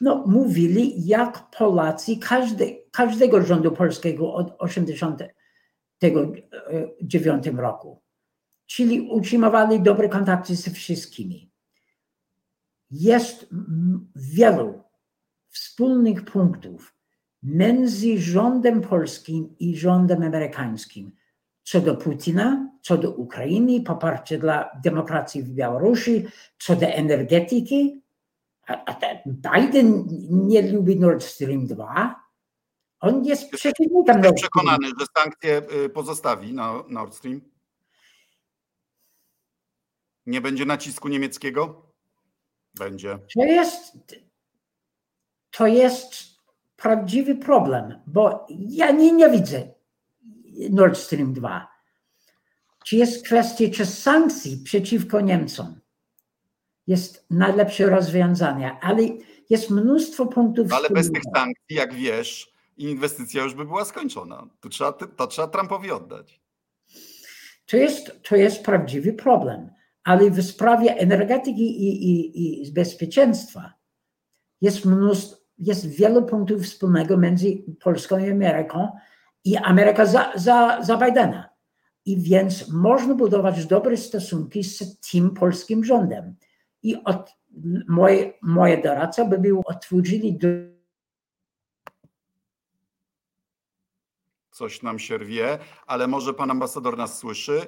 no, 0.01 0.23
mówili, 0.27 1.07
jak 1.07 1.49
Polacy 1.57 2.17
każdy, 2.17 2.83
każdego 2.91 3.41
rządu 3.41 3.71
polskiego 3.71 4.33
od 4.33 4.59
1989 4.59 7.47
roku. 7.47 8.06
Czyli 8.67 9.01
utrzymywali 9.01 9.81
dobre 9.81 10.09
kontakty 10.09 10.55
ze 10.55 10.71
wszystkimi. 10.71 11.51
Jest 12.91 13.49
wielu 14.15 14.83
wspólnych 15.49 16.25
punktów 16.25 16.95
między 17.43 18.19
rządem 18.19 18.81
polskim 18.81 19.55
i 19.59 19.77
rządem 19.77 20.23
amerykańskim 20.23 21.11
co 21.67 21.81
do 21.81 21.95
Putina, 21.95 22.69
co 22.81 22.97
do 22.97 23.11
Ukrainy, 23.11 23.81
poparcie 23.81 24.37
dla 24.37 24.69
demokracji 24.83 25.43
w 25.43 25.49
Białorusi, 25.49 26.25
co 26.59 26.75
do 26.75 26.87
energetyki. 26.87 28.01
A, 28.67 28.95
Biden 29.25 30.07
nie 30.29 30.71
lubi 30.71 30.99
Nord 30.99 31.23
Stream 31.23 31.65
2. 31.65 32.15
On 32.99 33.25
jest 33.25 33.51
przeciwnikiem 33.51 34.21
Nord 34.21 34.35
przekonany, 34.35 34.87
że 34.99 35.05
sankcje 35.17 35.61
y, 35.85 35.89
pozostawi 35.89 36.53
na 36.53 36.83
Nord 36.89 37.15
Stream? 37.15 37.41
Nie 40.27 40.41
będzie 40.41 40.65
nacisku 40.65 41.07
niemieckiego? 41.07 41.91
Będzie. 42.75 43.19
To 43.35 43.43
jest, 43.45 43.97
to 45.51 45.67
jest 45.67 46.15
prawdziwy 46.75 47.35
problem, 47.35 48.01
bo 48.07 48.47
ja 48.49 48.91
nie, 48.91 49.11
nie 49.11 49.29
widzę 49.29 49.67
Nord 50.69 50.97
Stream 50.97 51.33
2. 51.33 51.67
Czy 52.85 52.95
jest 52.95 53.25
kwestia, 53.25 53.65
czy 53.73 53.85
sankcji 53.85 54.57
przeciwko 54.57 55.21
Niemcom 55.21 55.79
jest 56.87 57.25
najlepsze 57.29 57.85
rozwiązanie, 57.85 58.77
ale 58.81 59.03
jest 59.49 59.69
mnóstwo 59.69 60.25
punktów. 60.25 60.73
Ale 60.73 60.89
bez 60.89 61.11
tych 61.11 61.23
sankcji, 61.35 61.75
jak 61.75 61.93
wiesz, 61.93 62.51
inwestycja 62.77 63.43
już 63.43 63.53
by 63.53 63.65
była 63.65 63.85
skończona. 63.85 64.47
To 64.59 64.69
trzeba, 64.69 64.93
to 64.93 65.27
trzeba 65.27 65.47
Trumpowi 65.47 65.91
oddać. 65.91 66.41
To 67.65 67.77
jest, 67.77 68.23
to 68.23 68.35
jest 68.35 68.63
prawdziwy 68.63 69.13
problem, 69.13 69.69
ale 70.07 70.31
w 70.31 70.43
sprawie 70.43 70.97
energetyki 70.97 71.83
i, 71.83 72.09
i, 72.09 72.67
i 72.67 72.71
bezpieczeństwa 72.71 73.73
jest 74.61 74.85
mnóstwo, 74.85 75.37
jest 75.57 75.87
wiele 75.87 76.21
punktów 76.21 76.61
wspólnego 76.61 77.17
między 77.17 77.47
Polską 77.83 78.17
i 78.17 78.31
Ameryką, 78.31 78.91
i 79.43 79.57
Ameryka 79.57 80.05
za, 80.05 80.31
za, 80.35 80.83
za 80.83 80.97
Bidena. 80.97 81.49
I 82.05 82.17
więc 82.17 82.71
można 82.71 83.15
budować 83.15 83.65
dobre 83.65 83.97
stosunki 83.97 84.63
z 84.63 84.99
tym 84.99 85.33
polskim 85.33 85.83
rządem. 85.83 86.35
I 86.83 87.03
od, 87.03 87.31
moje, 87.87 88.33
moje 88.41 88.81
doradca 88.81 89.25
by 89.25 89.37
był 89.37 89.61
otworzyli 89.65 90.37
do... 90.37 90.47
Coś 94.51 94.83
nam 94.83 94.99
się 94.99 95.17
rwie, 95.17 95.57
ale 95.87 96.07
może 96.07 96.33
pan 96.33 96.51
ambasador 96.51 96.97
nas 96.97 97.17
słyszy. 97.17 97.61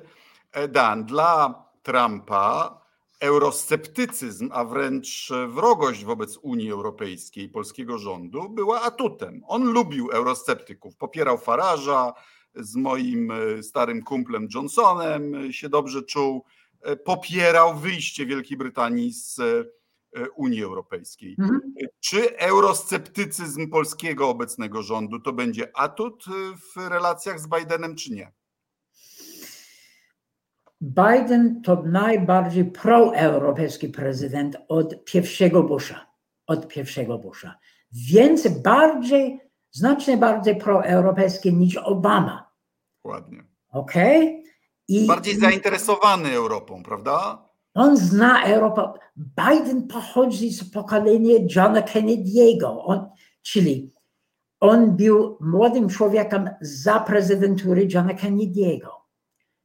E, 0.52 0.68
Dan, 0.68 1.06
dla 1.06 1.69
Trumpa 1.84 2.80
eurosceptycyzm, 3.20 4.50
a 4.52 4.66
wręcz 4.66 5.30
wrogość 5.48 6.06
wobec 6.06 6.38
Unii 6.38 6.72
Europejskiej 6.72 7.50
polskiego 7.50 7.98
rządu 7.98 8.50
była 8.50 8.82
atutem. 8.82 9.42
On 9.48 9.64
lubił 9.64 10.10
eurosceptyków, 10.12 10.96
popierał 10.96 11.38
Faraża, 11.38 12.14
z 12.56 12.76
moim 12.76 13.32
e, 13.32 13.64
starym 13.64 14.04
kumplem 14.04 14.48
Johnsonem 14.56 15.54
się 15.54 15.70
dobrze 15.70 16.04
czuł, 16.04 16.46
e, 16.82 16.96
popierał 16.96 17.76
wyjście 17.78 18.26
Wielkiej 18.26 18.58
Brytanii 18.58 19.14
z 19.14 19.40
e, 19.40 19.66
Unii 20.36 20.64
Europejskiej. 20.64 21.36
Mhm. 21.40 21.60
Czy 22.00 22.38
eurosceptycyzm 22.38 23.70
polskiego 23.70 24.30
obecnego 24.30 24.84
rządu 24.84 25.20
to 25.20 25.34
będzie 25.34 25.78
atut 25.78 26.26
w 26.74 26.90
relacjach 26.90 27.40
z 27.40 27.48
Bidenem, 27.48 27.96
czy 27.96 28.12
nie? 28.12 28.32
Biden 30.82 31.62
to 31.62 31.84
najbardziej 31.84 32.66
proeuropejski 32.66 33.90
prezydent 33.90 34.58
od 34.68 35.04
pierwszego 35.06 35.64
Busha. 35.64 36.06
Od 36.48 36.68
pierwszego 36.68 37.18
Busha. 37.18 37.60
Więc 37.92 38.48
bardziej, 38.48 39.40
znacznie 39.72 40.18
bardziej 40.18 40.56
proeuropejski 40.56 41.54
niż 41.54 41.78
Obama. 41.78 42.52
Ładnie. 43.04 43.44
Okej? 43.72 44.44
Okay? 44.90 45.08
Bardziej 45.08 45.40
zainteresowany 45.40 46.32
Europą, 46.32 46.84
prawda? 46.84 47.46
On 47.74 47.98
zna 47.98 48.44
Europę. 48.44 48.92
Biden 49.16 49.88
pochodzi 49.88 50.54
z 50.54 50.72
pokolenia 50.72 51.36
Johna 51.56 51.82
Kennedy'ego, 51.82 52.78
on, 52.86 53.10
czyli 53.42 53.94
on 54.60 54.96
był 54.96 55.38
młodym 55.42 55.90
człowiekiem 55.90 56.50
za 56.62 57.00
prezydentury 57.00 57.88
Johna 57.94 58.14
Kennedy'ego. 58.14 58.99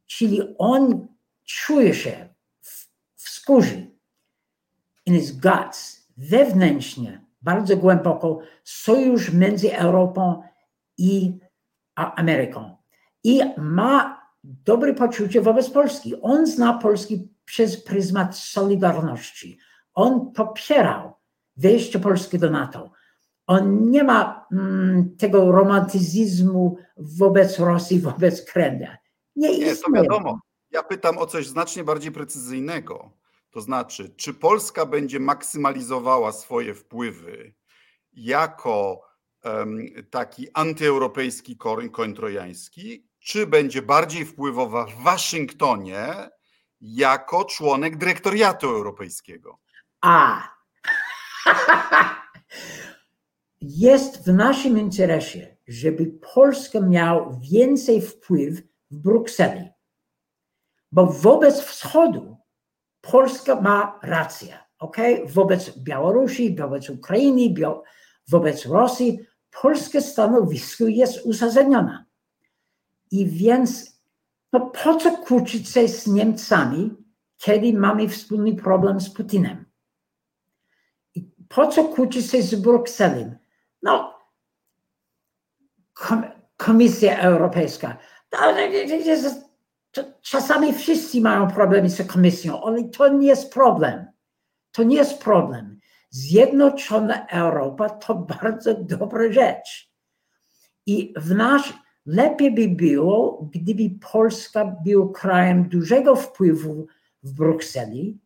Czyli 0.06 0.40
on 0.58 1.08
czuje 1.44 1.94
się 1.94 2.28
w, 2.60 2.88
w 3.16 3.28
skórze, 3.28 3.76
in 5.06 5.14
his 5.14 5.32
guts, 5.32 6.08
wewnętrznie, 6.16 7.24
bardzo 7.42 7.76
głęboko, 7.76 8.40
sojusz 8.64 9.32
między 9.32 9.76
Europą 9.76 10.42
i 10.98 11.38
Ameryką. 11.94 12.76
I 13.24 13.40
ma 13.58 14.24
dobre 14.44 14.94
poczucie 14.94 15.40
wobec 15.40 15.70
Polski. 15.70 16.20
On 16.22 16.46
zna 16.46 16.78
Polski 16.78 17.28
przez 17.44 17.84
pryzmat 17.84 18.36
Solidarności. 18.36 19.58
On 19.94 20.32
popierał 20.32 21.12
wejście 21.56 21.98
Polski 21.98 22.38
do 22.38 22.50
NATO. 22.50 22.90
On 23.46 23.90
nie 23.90 24.04
ma 24.04 24.46
mm, 24.52 25.16
tego 25.16 25.52
romantyzmu 25.52 26.76
wobec 26.96 27.58
Rosji, 27.58 28.00
wobec 28.00 28.42
Kremla. 28.44 28.96
Nie, 29.36 29.58
nie 29.58 29.76
to 29.76 29.90
wiadomo. 29.94 30.40
Ja 30.70 30.82
pytam 30.82 31.18
o 31.18 31.26
coś 31.26 31.46
znacznie 31.46 31.84
bardziej 31.84 32.12
precyzyjnego. 32.12 33.10
To 33.50 33.60
znaczy, 33.60 34.14
czy 34.16 34.34
Polska 34.34 34.86
będzie 34.86 35.20
maksymalizowała 35.20 36.32
swoje 36.32 36.74
wpływy 36.74 37.54
jako 38.12 39.02
um, 39.44 39.86
taki 40.10 40.46
antyeuropejski 40.54 41.56
koń 41.92 42.14
trojański, 42.14 43.06
czy 43.18 43.46
będzie 43.46 43.82
bardziej 43.82 44.24
wpływowa 44.24 44.86
w 44.86 45.02
Waszyngtonie 45.02 46.30
jako 46.80 47.44
członek 47.44 47.96
dyrektoriatu 47.96 48.68
europejskiego? 48.68 49.58
A. 50.00 50.42
Jest 53.60 54.24
w 54.24 54.32
naszym 54.32 54.78
interesie, 54.78 55.56
żeby 55.68 56.06
Polska 56.34 56.80
miała 56.80 57.40
więcej 57.52 58.02
wpływ 58.02 58.73
w 58.94 59.02
Brukseli. 59.02 59.70
Bo 60.92 61.06
wobec 61.06 61.60
wschodu 61.60 62.36
Polska 63.00 63.60
ma 63.60 63.98
rację. 64.02 64.58
Okay? 64.78 65.26
Wobec 65.26 65.78
Białorusi, 65.78 66.56
wobec 66.56 66.90
Ukrainy, 66.90 67.54
wobec 68.28 68.66
Rosji, 68.66 69.18
polskie 69.62 70.00
stanowisko 70.00 70.84
jest 70.84 71.26
uzasadnione. 71.26 72.04
I 73.10 73.26
więc 73.26 74.00
to 74.50 74.60
po 74.60 74.96
co 74.96 75.10
kłócić 75.16 75.68
się 75.68 75.88
z 75.88 76.06
Niemcami, 76.06 76.90
kiedy 77.36 77.72
mamy 77.72 78.08
wspólny 78.08 78.56
problem 78.56 79.00
z 79.00 79.10
Putinem? 79.10 79.64
I 81.14 81.30
po 81.48 81.66
co 81.66 81.84
kłócić 81.84 82.30
się 82.30 82.42
z 82.42 82.54
Brukselą? 82.54 83.34
No, 83.82 84.14
Komisja 86.56 87.18
Europejska. 87.18 87.96
Czasami 90.22 90.72
wszyscy 90.72 91.20
mają 91.20 91.50
problemy 91.50 91.90
z 91.90 92.06
Komisją, 92.06 92.64
ale 92.64 92.84
to 92.84 93.08
nie 93.08 93.26
jest 93.26 93.52
problem. 93.52 94.06
To 94.72 94.82
nie 94.82 94.96
jest 94.96 95.18
problem. 95.18 95.80
Zjednoczona 96.10 97.26
Europa 97.26 97.90
to 97.90 98.14
bardzo 98.40 98.74
dobra 98.74 99.32
rzecz. 99.32 99.90
I 100.86 101.14
w 101.16 101.34
nasz, 101.34 101.72
lepiej 102.06 102.54
by 102.54 102.68
było, 102.68 103.48
gdyby 103.52 103.90
Polska 104.12 104.64
był 104.84 105.12
krajem 105.12 105.68
dużego 105.68 106.16
wpływu 106.16 106.86
w 107.22 107.32
Brukseli, 107.32 108.18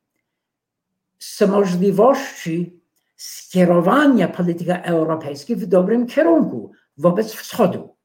z 1.18 1.40
możliwości 1.40 2.80
skierowania 3.16 4.28
polityki 4.28 4.70
europejskiej 4.70 5.56
w 5.56 5.66
dobrym 5.66 6.06
kierunku 6.06 6.72
wobec 6.96 7.32
wschodu. 7.32 7.97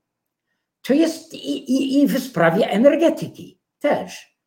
To 0.84 0.94
jest 0.94 1.34
i, 1.34 1.72
i, 1.72 2.02
i 2.02 2.08
w 2.08 2.20
sprawie 2.20 2.70
energetyki 2.70 3.60
też. 3.80 4.38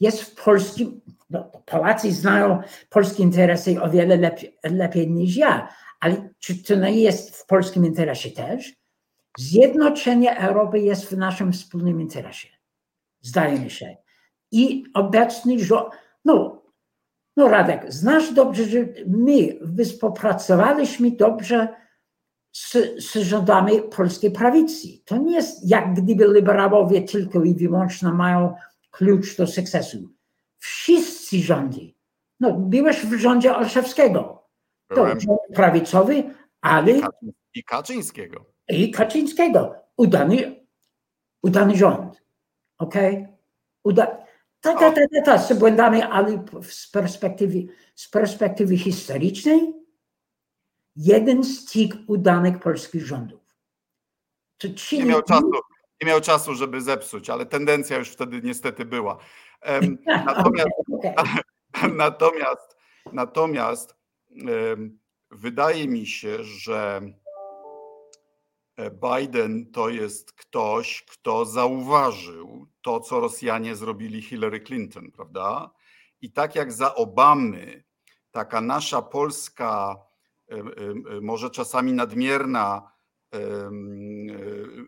Jest 0.00 0.22
w 0.22 0.44
polskim, 0.44 1.00
no, 1.30 1.44
Polacy 1.66 2.12
znają 2.12 2.62
polskie 2.90 3.22
interesy 3.22 3.82
o 3.82 3.90
wiele 3.90 4.16
lepiej, 4.16 4.58
lepiej 4.64 5.10
niż 5.10 5.36
ja, 5.36 5.68
ale 6.00 6.28
czy 6.38 6.62
to 6.62 6.74
nie 6.74 7.00
jest 7.00 7.36
w 7.36 7.46
polskim 7.46 7.86
interesie 7.86 8.30
też? 8.30 8.74
Zjednoczenie 9.38 10.38
Europy 10.38 10.78
jest 10.78 11.04
w 11.04 11.16
naszym 11.16 11.52
wspólnym 11.52 12.00
interesie. 12.00 12.48
Zdaje 13.20 13.58
mi 13.58 13.70
się. 13.70 13.96
I 14.52 14.84
obecny 14.94 15.58
rząd, 15.58 15.88
no, 16.24 16.62
no 17.36 17.48
Radek, 17.48 17.92
znasz 17.92 18.32
dobrze, 18.32 18.64
że 18.64 18.78
my 19.06 19.58
współpracowaliśmy 19.84 21.10
dobrze 21.10 21.85
z, 22.56 22.76
z 22.98 23.14
rządami 23.16 23.82
polskiej 23.82 24.30
prawicy. 24.30 24.88
To 25.04 25.16
nie 25.16 25.34
jest 25.34 25.70
jak 25.70 25.94
gdyby 25.94 26.28
liberałowie 26.34 27.02
tylko 27.02 27.44
i 27.44 27.54
wyłącznie 27.54 28.08
mają 28.08 28.54
klucz 28.90 29.36
do 29.36 29.46
sukcesu. 29.46 30.08
Wszyscy 30.58 31.38
rządzi. 31.38 31.96
No, 32.40 32.52
byłeś 32.52 32.96
w 33.06 33.18
rządzie 33.18 33.56
Olszewskiego. 33.56 34.48
To 34.88 35.06
rząd 35.06 35.40
prawicowy, 35.54 36.24
ale... 36.60 36.92
I 37.54 37.64
Kaczyńskiego. 37.64 38.44
I 38.68 38.90
Kaczyńskiego. 38.90 39.74
Udany, 39.96 40.66
udany 41.42 41.76
rząd. 41.76 42.22
Okej? 42.78 43.16
Okay? 43.16 43.36
Uda... 43.84 44.06
Tak, 44.60 44.78
tak, 44.78 44.94
tak, 44.94 45.24
tak, 45.24 45.40
z 45.40 45.58
błędami, 45.58 46.02
ale 46.02 46.44
z 46.62 46.90
perspektywy, 46.90 47.66
z 47.94 48.08
perspektywy 48.08 48.78
historycznej 48.78 49.85
jeden 50.96 51.44
z 51.44 51.64
tych 51.64 51.92
udanych 52.06 52.60
polskich 52.60 53.06
rządów. 53.06 53.40
nie, 54.92 55.04
miał 55.04 55.22
czasu, 55.22 55.50
nie 56.02 56.08
miał 56.08 56.20
czasu, 56.20 56.54
żeby 56.54 56.80
zepsuć, 56.80 57.30
ale 57.30 57.46
tendencja 57.46 57.98
już 57.98 58.08
wtedy 58.08 58.40
niestety 58.42 58.84
była. 58.84 59.18
Natomiast, 60.26 60.72
natomiast, 61.96 62.76
natomiast 63.12 63.96
wydaje 65.30 65.88
mi 65.88 66.06
się, 66.06 66.44
że 66.44 67.00
e, 68.76 68.90
Biden 68.90 69.72
to 69.72 69.88
jest 69.88 70.32
ktoś, 70.32 71.02
kto 71.02 71.44
zauważył 71.44 72.66
to, 72.82 73.00
co 73.00 73.20
Rosjanie 73.20 73.76
zrobili 73.76 74.22
Hillary 74.22 74.60
Clinton, 74.60 75.12
prawda? 75.12 75.70
I 76.20 76.32
tak 76.32 76.54
jak 76.54 76.72
za 76.72 76.94
Obamy, 76.94 77.84
taka 78.30 78.60
nasza 78.60 79.02
polska 79.02 79.96
może 81.20 81.50
czasami 81.50 81.92
nadmierna, 81.92 82.96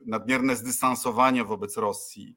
nadmierne 0.07 0.57
zdystansowanie 0.57 1.44
wobec 1.44 1.77
Rosji 1.77 2.37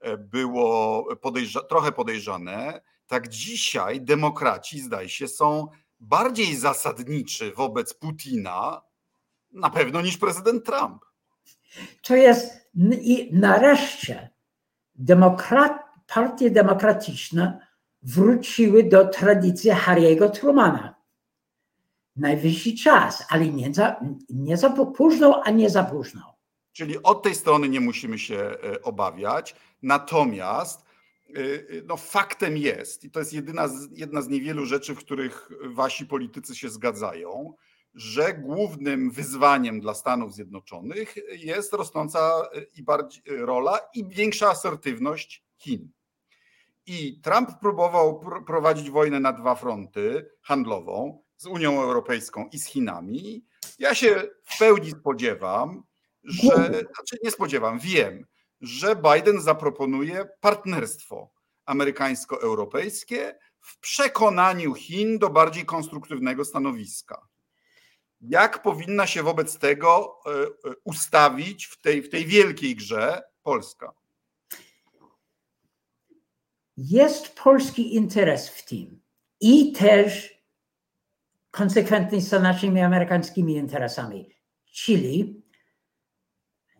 e, 0.00 0.16
było 0.16 1.04
podejrza 1.16 1.60
trochę 1.60 1.92
podejrzane, 1.92 2.80
tak 3.06 3.28
dzisiaj 3.28 4.00
demokraci, 4.00 4.80
zdaje 4.80 5.08
się, 5.08 5.28
są 5.28 5.68
bardziej 6.00 6.56
zasadniczy 6.56 7.52
wobec 7.52 7.94
Putina 7.94 8.82
na 9.52 9.70
pewno 9.70 10.02
niż 10.02 10.16
prezydent 10.16 10.66
Trump. 10.66 11.04
To 12.02 12.16
jest 12.16 12.70
i 13.00 13.30
nareszcie 13.32 14.30
demokrat, 14.94 15.72
partie 16.06 16.50
demokratyczne 16.50 17.66
wróciły 18.02 18.82
do 18.82 19.08
tradycji 19.08 19.70
Harry'ego 19.70 20.30
Trumana 20.30 20.99
najwyższy 22.20 22.76
czas, 22.76 23.24
ale 23.28 23.46
nie 23.46 23.74
za, 23.74 24.00
nie 24.30 24.56
za 24.56 24.70
późno, 24.70 25.42
a 25.44 25.50
nie 25.50 25.70
za 25.70 25.84
późno. 25.84 26.40
Czyli 26.72 27.02
od 27.02 27.22
tej 27.22 27.34
strony 27.34 27.68
nie 27.68 27.80
musimy 27.80 28.18
się 28.18 28.38
e, 28.38 28.82
obawiać. 28.82 29.56
Natomiast 29.82 30.84
e, 31.28 31.40
e, 31.40 31.82
no, 31.86 31.96
faktem 31.96 32.56
jest, 32.56 33.04
i 33.04 33.10
to 33.10 33.18
jest 33.18 33.32
jedyna 33.32 33.68
jedna 33.92 34.22
z 34.22 34.28
niewielu 34.28 34.66
rzeczy, 34.66 34.94
w 34.94 34.98
których 34.98 35.50
wasi 35.64 36.06
politycy 36.06 36.54
się 36.54 36.68
zgadzają, 36.68 37.54
że 37.94 38.34
głównym 38.34 39.10
wyzwaniem 39.10 39.80
dla 39.80 39.94
Stanów 39.94 40.34
Zjednoczonych 40.34 41.14
jest 41.32 41.72
rosnąca 41.72 42.48
i 42.76 42.82
bardziej 42.82 43.22
rola 43.26 43.78
i 43.94 44.06
większa 44.06 44.50
asertywność 44.50 45.44
Chin. 45.58 45.90
I 46.86 47.20
Trump 47.20 47.50
próbował 47.60 48.20
pr 48.20 48.44
prowadzić 48.46 48.90
wojnę 48.90 49.20
na 49.20 49.32
dwa 49.32 49.54
fronty 49.54 50.30
handlową, 50.42 51.22
z 51.40 51.46
Unią 51.46 51.82
Europejską 51.82 52.48
i 52.52 52.58
z 52.58 52.66
Chinami. 52.66 53.44
Ja 53.78 53.94
się 53.94 54.22
w 54.44 54.58
pełni 54.58 54.90
spodziewam, 54.90 55.82
że, 56.24 56.68
znaczy 56.94 57.16
nie 57.24 57.30
spodziewam, 57.30 57.78
wiem, 57.78 58.26
że 58.60 58.96
Biden 58.96 59.40
zaproponuje 59.40 60.28
partnerstwo 60.40 61.30
amerykańsko-europejskie 61.66 63.38
w 63.60 63.78
przekonaniu 63.78 64.74
Chin 64.74 65.18
do 65.18 65.30
bardziej 65.30 65.64
konstruktywnego 65.64 66.44
stanowiska. 66.44 67.26
Jak 68.20 68.62
powinna 68.62 69.06
się 69.06 69.22
wobec 69.22 69.58
tego 69.58 70.20
e, 70.26 70.30
e, 70.30 70.74
ustawić 70.84 71.66
w 71.66 71.80
tej, 71.80 72.02
w 72.02 72.10
tej 72.10 72.26
wielkiej 72.26 72.76
grze 72.76 73.22
Polska? 73.42 73.92
Jest 76.76 77.34
polski 77.34 77.94
interes 77.94 78.48
w 78.48 78.64
tym 78.64 79.00
i 79.40 79.72
też 79.72 80.39
konsekwentni 81.50 82.20
z 82.20 82.32
naszymi 82.32 82.80
amerykańskimi 82.80 83.56
interesami. 83.56 84.30
Czyli, 84.72 85.42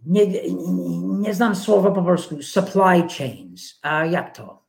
nie, 0.07 0.27
nie 1.19 1.35
znam 1.35 1.57
słowa 1.57 1.91
po 1.91 2.03
polsku, 2.03 2.43
supply 2.43 3.09
chains. 3.19 3.79
A 3.83 4.05
jak 4.05 4.37
to? 4.37 4.67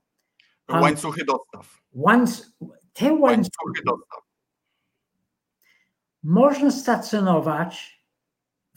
Łańcuchy 0.70 1.26
dostaw. 1.26 1.82
Łańc, 1.94 2.56
te 2.94 3.06
łańcuchy, 3.06 3.22
łańcuchy 3.22 3.82
dostaw. 3.86 4.20
Można 6.24 6.72
stacjonować 6.72 8.02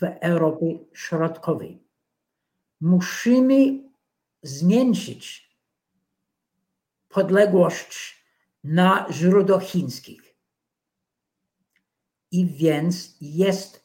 w 0.00 0.02
Europie 0.20 0.78
Środkowej. 0.94 1.84
Musimy 2.80 3.82
zmniejszyć 4.42 5.56
podległość 7.08 8.24
na 8.64 9.06
źródła 9.10 9.60
chińskich 9.60 10.23
i 12.34 12.46
więc 12.46 13.16
jest 13.20 13.84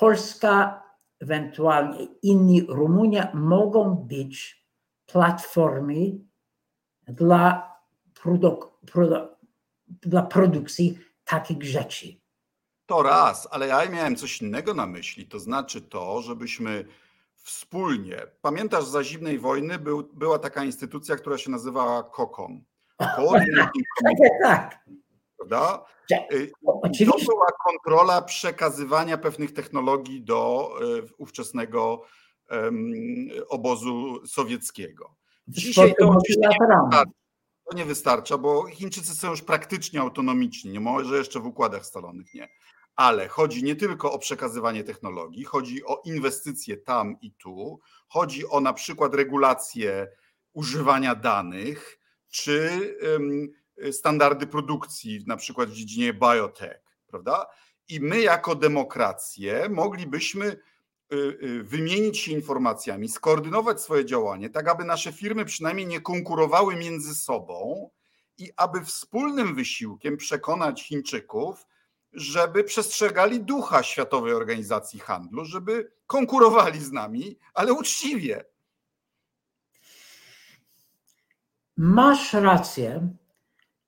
Polska, 0.00 0.82
ewentualnie 1.20 2.06
inni 2.22 2.66
Rumunia 2.68 3.30
mogą 3.34 3.94
być 3.94 4.64
platformy 5.06 5.94
dla, 7.06 7.74
produk, 8.22 8.80
produ, 8.92 9.16
dla 9.88 10.22
produkcji 10.22 10.98
takich 11.24 11.64
rzeczy. 11.64 12.06
To 12.86 13.02
raz, 13.02 13.48
ale 13.50 13.66
ja 13.66 13.88
miałem 13.90 14.16
coś 14.16 14.42
innego 14.42 14.74
na 14.74 14.86
myśli, 14.86 15.26
to 15.26 15.38
znaczy 15.38 15.82
to, 15.82 16.22
żebyśmy 16.22 16.84
wspólnie, 17.34 18.22
pamiętasz 18.42 18.84
za 18.84 19.04
zimnej 19.04 19.38
wojny 19.38 19.78
był, 19.78 20.08
była 20.12 20.38
taka 20.38 20.64
instytucja, 20.64 21.16
która 21.16 21.38
się 21.38 21.50
nazywała 21.50 22.02
COCOM. 22.02 22.64
tak 24.42 24.84
prawda? 25.38 25.84
Y, 26.32 26.50
to 27.06 27.18
była 27.26 27.46
kontrola 27.66 28.22
przekazywania 28.22 29.18
pewnych 29.18 29.52
technologii 29.52 30.22
do 30.22 30.70
y, 30.98 31.08
ówczesnego 31.18 32.02
obozu 33.48 34.26
sowieckiego. 34.26 35.14
Dzisiaj 35.48 35.94
to 35.98 36.08
oczywiście 36.08 36.48
nie 36.48 36.48
wystarcza, 36.48 37.04
to 37.64 37.76
nie 37.76 37.84
wystarcza, 37.84 38.38
bo 38.38 38.66
Chińczycy 38.66 39.14
są 39.14 39.30
już 39.30 39.42
praktycznie 39.42 40.00
autonomiczni, 40.00 40.70
nie 40.70 40.80
może 40.80 41.18
jeszcze 41.18 41.40
w 41.40 41.46
układach 41.46 41.86
scalonych 41.86 42.34
nie. 42.34 42.48
Ale 42.96 43.28
chodzi 43.28 43.64
nie 43.64 43.76
tylko 43.76 44.12
o 44.12 44.18
przekazywanie 44.18 44.84
technologii, 44.84 45.44
chodzi 45.44 45.84
o 45.84 46.02
inwestycje 46.04 46.76
tam 46.76 47.16
i 47.20 47.32
tu, 47.32 47.80
chodzi 48.08 48.48
o 48.48 48.60
na 48.60 48.72
przykład 48.72 49.14
regulacje 49.14 50.08
używania 50.52 51.14
danych, 51.14 51.98
czy 52.28 52.70
standardy 53.92 54.46
produkcji, 54.46 55.24
na 55.26 55.36
przykład 55.36 55.68
w 55.68 55.74
dziedzinie 55.74 56.14
biotech, 56.14 56.80
prawda? 57.06 57.46
I 57.88 58.00
my, 58.00 58.20
jako 58.20 58.54
demokracje, 58.54 59.68
moglibyśmy 59.68 60.46
y, 60.46 61.16
y, 61.16 61.62
wymienić 61.64 62.18
się 62.18 62.32
informacjami, 62.32 63.08
skoordynować 63.08 63.80
swoje 63.80 64.04
działanie, 64.04 64.50
tak 64.50 64.68
aby 64.68 64.84
nasze 64.84 65.12
firmy 65.12 65.44
przynajmniej 65.44 65.86
nie 65.86 66.00
konkurowały 66.00 66.76
między 66.76 67.14
sobą 67.14 67.90
i 68.38 68.52
aby 68.56 68.84
wspólnym 68.84 69.54
wysiłkiem 69.54 70.16
przekonać 70.16 70.82
Chińczyków, 70.82 71.66
żeby 72.12 72.64
przestrzegali 72.64 73.40
ducha 73.40 73.82
Światowej 73.82 74.32
Organizacji 74.32 75.00
Handlu, 75.00 75.44
żeby 75.44 75.92
konkurowali 76.06 76.80
z 76.80 76.92
nami, 76.92 77.38
ale 77.54 77.72
uczciwie. 77.72 78.44
Masz 81.76 82.32
rację 82.32 83.08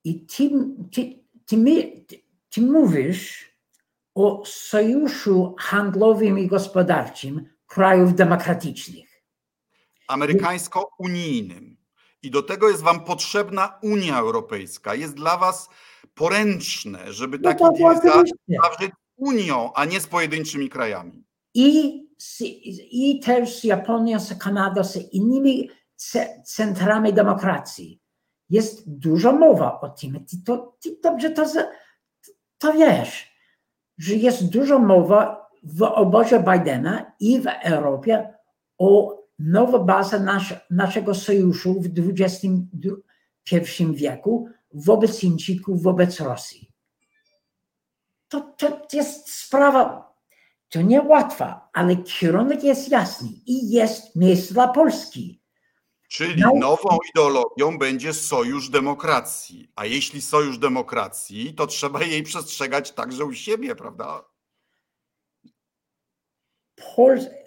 i 0.04 0.26
ty, 0.26 0.50
ty, 0.92 1.24
ty, 1.46 1.56
ty, 2.06 2.22
ty 2.50 2.62
mówisz 2.62 3.50
o 4.14 4.42
sojuszu 4.46 5.54
handlowym 5.58 6.38
i 6.38 6.46
gospodarczym 6.46 7.48
krajów 7.66 8.14
demokratycznych. 8.14 9.22
Amerykańsko-unijnym. 10.08 11.76
I 12.22 12.30
do 12.30 12.42
tego 12.42 12.68
jest 12.68 12.82
Wam 12.82 13.04
potrzebna 13.04 13.78
Unia 13.82 14.18
Europejska. 14.18 14.94
Jest 14.94 15.14
dla 15.14 15.36
Was 15.36 15.68
poręczne, 16.14 17.12
żeby 17.12 17.38
no 17.38 17.50
taki 17.50 17.64
deal 17.78 18.00
zawrzeć 18.62 18.92
Unią, 19.16 19.72
a 19.74 19.84
nie 19.84 20.00
z 20.00 20.06
pojedynczymi 20.06 20.68
krajami. 20.68 21.24
I, 21.54 22.02
i 22.90 23.20
też 23.20 23.60
z 23.60 23.64
Japonią, 23.64 24.20
z 24.20 24.38
Kanadą, 24.38 24.84
z 24.84 24.96
innymi 24.96 25.70
centrami 26.44 27.12
demokracji. 27.12 27.99
Jest 28.50 28.90
dużo 28.90 29.32
mowa 29.32 29.80
o 29.80 29.88
tym. 29.88 30.24
Ty, 30.24 30.36
to, 30.44 30.76
ty 30.80 30.96
dobrze 31.02 31.30
to, 31.30 31.44
to 32.58 32.72
wiesz, 32.72 33.30
że 33.98 34.14
jest 34.14 34.48
dużo 34.50 34.78
mowa 34.78 35.50
w 35.62 35.82
obozie 35.82 36.40
Bidena 36.40 37.12
i 37.20 37.40
w 37.40 37.46
Europie 37.62 38.34
o 38.78 39.20
nowej 39.38 39.80
bazie 39.84 40.20
nas, 40.20 40.42
naszego 40.70 41.14
sojuszu 41.14 41.80
w 41.80 41.86
XXI 41.98 43.84
wieku 43.92 44.48
wobec 44.74 45.18
Chińczyków, 45.18 45.82
wobec 45.82 46.20
Rosji. 46.20 46.72
To, 48.28 48.40
to 48.40 48.78
jest 48.92 49.32
sprawa, 49.32 50.14
to 50.68 50.82
niełatwa, 50.82 51.70
ale 51.72 51.96
kierunek 51.96 52.64
jest 52.64 52.88
jasny 52.88 53.28
i 53.46 53.70
jest 53.70 54.16
miejsce 54.16 54.54
dla 54.54 54.68
Polski. 54.68 55.39
Czyli 56.10 56.42
no. 56.42 56.52
nową 56.54 56.98
ideologią 57.14 57.78
będzie 57.78 58.14
sojusz 58.14 58.68
demokracji. 58.68 59.72
A 59.76 59.86
jeśli 59.86 60.22
sojusz 60.22 60.58
demokracji, 60.58 61.54
to 61.54 61.66
trzeba 61.66 62.02
jej 62.02 62.22
przestrzegać 62.22 62.92
także 62.92 63.24
u 63.24 63.32
siebie, 63.32 63.76
prawda? 63.76 64.24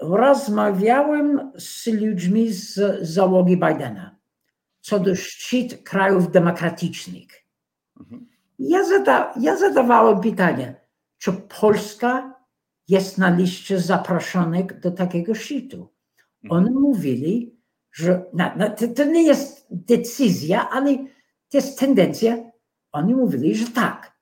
Rozmawiałem 0.02 1.52
z 1.58 1.88
ludźmi 1.88 2.54
z 2.54 3.00
załogi 3.02 3.58
Bidena 3.58 4.24
co 4.84 5.00
do 5.00 5.16
szczyt 5.16 5.84
krajów 5.84 6.32
demokratycznych. 6.32 7.28
Mhm. 8.00 8.28
Ja, 8.60 8.84
zada, 8.86 9.34
ja 9.40 9.58
zadawałem 9.58 10.22
pytanie, 10.22 10.76
czy 11.18 11.34
Polska 11.34 12.34
jest 12.88 13.18
na 13.18 13.36
liście 13.36 13.80
zaproszonych 13.80 14.80
do 14.80 14.92
takiego 14.92 15.36
szczytu. 15.36 15.90
Mhm. 16.44 16.64
Oni 16.64 16.76
mówili, 16.80 17.53
że 17.94 18.26
no, 18.34 18.52
no, 18.58 18.70
to, 18.70 18.88
to, 18.88 19.06
nie 19.06 19.24
jest 19.24 19.68
decyzja, 19.72 20.70
ale 20.70 20.98
to 21.50 21.58
jest 21.58 21.80
tendencja. 21.80 22.38
Oni 22.92 23.16
mówili, 23.16 23.56
że 23.56 23.68
tak. 23.68 24.14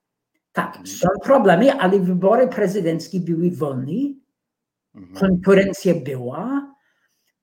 Tak, 0.52 0.68
mhm. 0.68 0.86
są 0.86 1.08
problemy, 1.22 1.72
ale 1.72 1.98
wybory 1.98 2.48
prezydenckie 2.48 3.20
były 3.20 3.50
wolne, 3.50 3.92
konkurencja 5.14 5.94
była, 5.94 6.72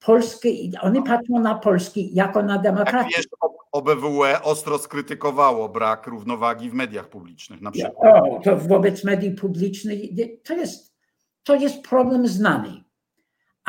Polskę, 0.05 0.49
oni 0.81 1.03
patrzą 1.03 1.39
na 1.39 1.55
Polski 1.55 2.15
jako 2.15 2.43
na 2.43 2.57
demokrację. 2.57 2.99
Jak 2.99 3.17
wiesz, 3.17 3.27
OBWE 3.71 4.43
ostro 4.43 4.77
skrytykowało 4.77 5.69
brak 5.69 6.07
równowagi 6.07 6.69
w 6.69 6.73
mediach 6.73 7.09
publicznych 7.09 7.61
na 7.61 7.71
przykład. 7.71 7.93
O, 7.97 8.39
to 8.43 8.57
wobec 8.57 9.03
mediów 9.03 9.41
publicznych 9.41 9.99
to 10.43 10.53
jest, 10.53 10.95
to 11.43 11.55
jest 11.55 11.81
problem 11.81 12.27
znany. 12.27 12.83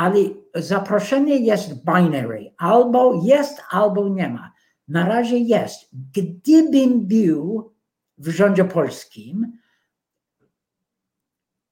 Ale 0.00 0.20
zaproszenie 0.54 1.36
jest 1.36 1.84
binary. 1.84 2.54
Albo 2.58 3.20
jest, 3.24 3.62
albo 3.70 4.08
nie 4.08 4.28
ma. 4.28 4.52
Na 4.88 5.08
razie 5.08 5.38
jest. 5.38 5.88
Gdybym 6.16 7.06
był 7.06 7.72
w 8.18 8.28
rządzie 8.28 8.64
polskim, 8.64 9.58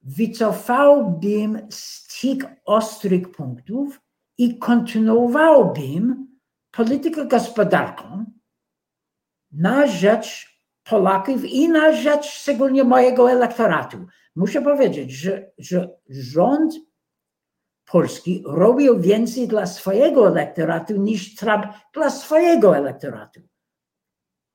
wycofałbym 0.02 1.68
tych 2.20 2.44
ostrych 2.64 3.30
punktów 3.30 4.00
i 4.38 4.58
kontynuowałbym 4.58 6.28
politykę 6.70 7.26
gospodarczą 7.26 8.24
na 9.52 9.86
rzecz 9.86 10.58
Polaków 10.84 11.44
i 11.44 11.68
na 11.68 11.92
rzecz 11.92 12.26
szczególnie 12.26 12.84
mojego 12.84 13.30
elektoratu. 13.30 14.06
Muszę 14.36 14.62
powiedzieć, 14.62 15.12
że, 15.12 15.50
że 15.58 15.88
rząd 16.08 16.87
polski 17.90 18.42
robił 18.46 19.00
więcej 19.00 19.48
dla 19.48 19.66
swojego 19.66 20.28
elektoratu 20.28 20.96
niż 20.96 21.34
Trump 21.34 21.64
dla 21.94 22.10
swojego 22.10 22.76
elektoratu. 22.76 23.40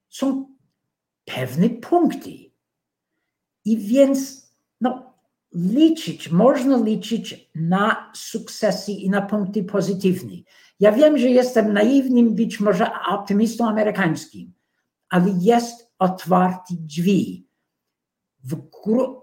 Są 0.09 0.55
pewne 1.25 1.69
punkty. 1.69 2.29
I 3.65 3.77
więc 3.77 4.49
no, 4.81 5.13
liczyć, 5.53 6.31
można 6.31 6.77
liczyć 6.77 7.51
na 7.55 8.11
sukcesy 8.15 8.91
i 8.91 9.09
na 9.09 9.21
punkty 9.21 9.63
pozytywne. 9.63 10.33
Ja 10.79 10.91
wiem, 10.91 11.17
że 11.17 11.29
jestem 11.29 11.73
naiwnym, 11.73 12.35
być 12.35 12.59
może 12.59 12.91
optymistą 13.09 13.67
amerykańskim, 13.67 14.53
ale 15.09 15.33
jest 15.39 15.91
otwarty 15.99 16.73
drzwi. 16.79 17.47
W, 18.43 18.55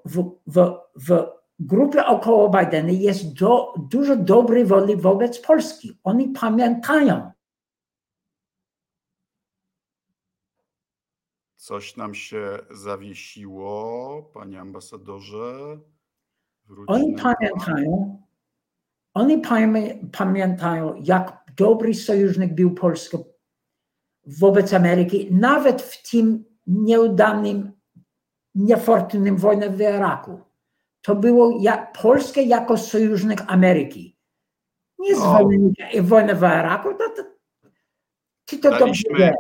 w, 0.05 0.39
w, 0.47 0.75
w 0.97 1.40
grupie 1.61 2.07
około 2.07 2.51
Bidena 2.51 2.91
jest 2.91 3.33
do, 3.33 3.75
dużo 3.91 4.17
dobrej 4.17 4.65
woli 4.65 4.97
wobec 4.97 5.39
Polski. 5.39 5.99
Oni 6.05 6.29
pamiętają. 6.29 7.31
Coś 11.57 11.97
nam 11.97 12.15
się 12.15 12.59
zawiesiło, 12.71 14.23
panie 14.35 14.61
ambasadorze. 14.61 15.79
Oni 16.87 17.17
pamiętają, 17.17 18.23
oni 19.15 19.43
pamiętają, 20.13 20.95
jak 21.03 21.45
dobry 21.57 21.95
sojusznik 21.95 22.55
był 22.55 22.75
Polska 22.75 23.19
wobec 24.27 24.73
Ameryki, 24.75 25.35
nawet 25.35 25.83
w 25.83 26.11
tym 26.11 26.45
nieudanym, 26.67 27.73
niefortunnym 28.55 29.37
wojnie 29.37 29.71
w 29.71 29.81
Iraku. 29.81 30.50
To 31.03 31.15
było 31.15 31.59
jak, 31.61 31.93
Polska 32.03 32.41
jako 32.41 32.79
sojusznik 32.79 33.43
Ameryki. 33.47 34.17
Nie 34.99 35.17
z 35.17 35.21
wojny, 36.03 36.35
w 36.35 36.39
Iraku, 36.39 36.95
to, 36.95 37.11
to, 37.17 37.23
ty 38.45 38.59
to 38.59 38.79
dobrze 38.79 39.03
wiesz 39.19 39.31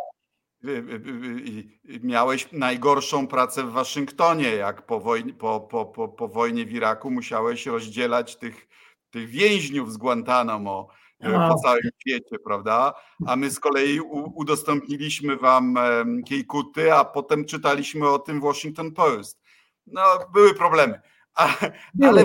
miałeś 2.02 2.52
najgorszą 2.52 3.26
pracę 3.26 3.62
w 3.64 3.72
Waszyngtonie, 3.72 4.48
jak 4.48 4.86
po 4.86 5.00
wojnie, 5.00 5.34
po, 5.34 5.60
po, 5.60 5.86
po, 5.86 6.08
po 6.08 6.28
wojnie 6.28 6.66
w 6.66 6.72
Iraku 6.72 7.10
musiałeś 7.10 7.66
rozdzielać 7.66 8.36
tych, 8.36 8.68
tych 9.10 9.28
więźniów 9.28 9.92
z 9.92 9.96
Guantanamo 9.96 10.88
e, 11.20 11.48
po 11.48 11.54
całym 11.54 11.90
świecie, 11.98 12.36
prawda? 12.44 12.94
A 13.26 13.36
my 13.36 13.50
z 13.50 13.60
kolei 13.60 14.00
udostępniliśmy 14.34 15.36
wam 15.36 15.78
Kiejkuty, 16.26 16.94
a 16.94 17.04
potem 17.04 17.44
czytaliśmy 17.44 18.08
o 18.08 18.18
tym 18.18 18.40
Washington 18.40 18.92
Post. 18.92 19.40
No, 19.86 20.02
były 20.32 20.54
problemy. 20.54 21.00
A, 21.34 21.56
ale... 22.02 22.24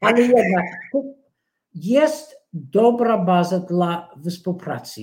ale 0.00 0.22
jednak 0.22 0.64
jest 1.74 2.36
dobra 2.52 3.18
baza 3.18 3.60
dla 3.60 4.10
współpracy 4.30 5.02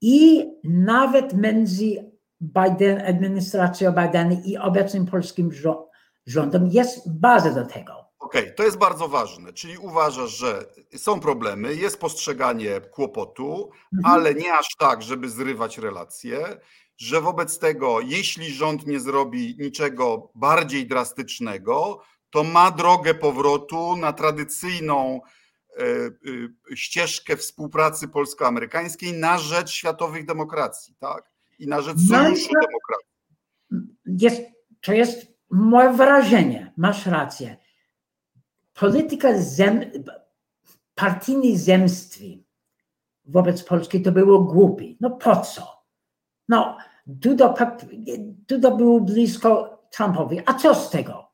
i 0.00 0.46
nawet 0.64 1.34
między 1.34 2.10
Biden, 2.40 3.02
administracją 3.06 3.92
Bidena 3.92 4.36
i 4.44 4.56
obecnym 4.56 5.06
polskim 5.06 5.50
rządem 6.26 6.66
jest 6.66 7.20
baza 7.20 7.50
do 7.50 7.66
tego. 7.66 7.92
Okej, 8.18 8.42
okay, 8.42 8.54
to 8.54 8.62
jest 8.62 8.78
bardzo 8.78 9.08
ważne. 9.08 9.52
Czyli 9.52 9.78
uważasz, 9.78 10.30
że 10.30 10.64
są 10.96 11.20
problemy, 11.20 11.74
jest 11.74 12.00
postrzeganie 12.00 12.80
kłopotu, 12.80 13.70
mhm. 13.94 14.14
ale 14.14 14.34
nie 14.34 14.54
aż 14.54 14.66
tak, 14.78 15.02
żeby 15.02 15.28
zrywać 15.28 15.78
relacje, 15.78 16.38
że 16.96 17.20
wobec 17.20 17.58
tego, 17.58 18.00
jeśli 18.00 18.52
rząd 18.52 18.86
nie 18.86 19.00
zrobi 19.00 19.56
niczego 19.58 20.30
bardziej 20.34 20.86
drastycznego, 20.86 22.02
to 22.30 22.44
ma 22.44 22.70
drogę 22.70 23.14
powrotu 23.14 23.96
na 23.96 24.12
tradycyjną 24.12 25.20
ścieżkę 26.74 27.36
współpracy 27.36 28.08
polsko-amerykańskiej 28.08 29.12
na 29.12 29.38
rzecz 29.38 29.70
światowych 29.70 30.26
demokracji, 30.26 30.94
tak? 30.98 31.30
I 31.58 31.66
na 31.66 31.82
rzecz 31.82 31.96
no 32.10 32.18
sojuszu 32.18 32.50
demokracji. 32.52 33.08
Jest, 34.06 34.42
to 34.80 34.92
jest 34.92 35.26
moje 35.50 35.92
wrażenie, 35.92 36.72
masz 36.76 37.06
rację. 37.06 37.56
Polityka 38.74 39.28
zem, 39.38 39.80
partyjnej 40.94 41.56
zemstwy 41.56 42.24
wobec 43.24 43.62
Polski 43.62 44.02
to 44.02 44.12
było 44.12 44.38
głupie. 44.38 44.94
No 45.00 45.10
po 45.10 45.36
co? 45.36 45.84
No, 46.48 46.76
Duda, 47.06 47.54
Duda 48.48 48.70
był 48.70 49.00
blisko 49.00 49.82
Trumpowi. 49.90 50.40
A 50.46 50.54
co 50.54 50.74
z 50.74 50.90
tego? 50.90 51.29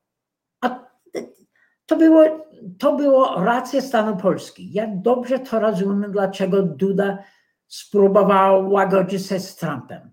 To 1.87 1.97
było, 1.97 2.47
to 2.79 2.97
było 2.97 3.45
racja 3.45 3.81
stanu 3.81 4.17
Polski. 4.17 4.73
Ja 4.73 4.87
dobrze 4.87 5.39
to 5.39 5.61
rozumiem, 5.61 6.13
dlaczego 6.13 6.63
Duda 6.63 7.19
spróbował 7.67 8.71
łagodzić 8.71 9.27
się 9.27 9.41
z 9.41 9.57
Trumpem. 9.57 10.11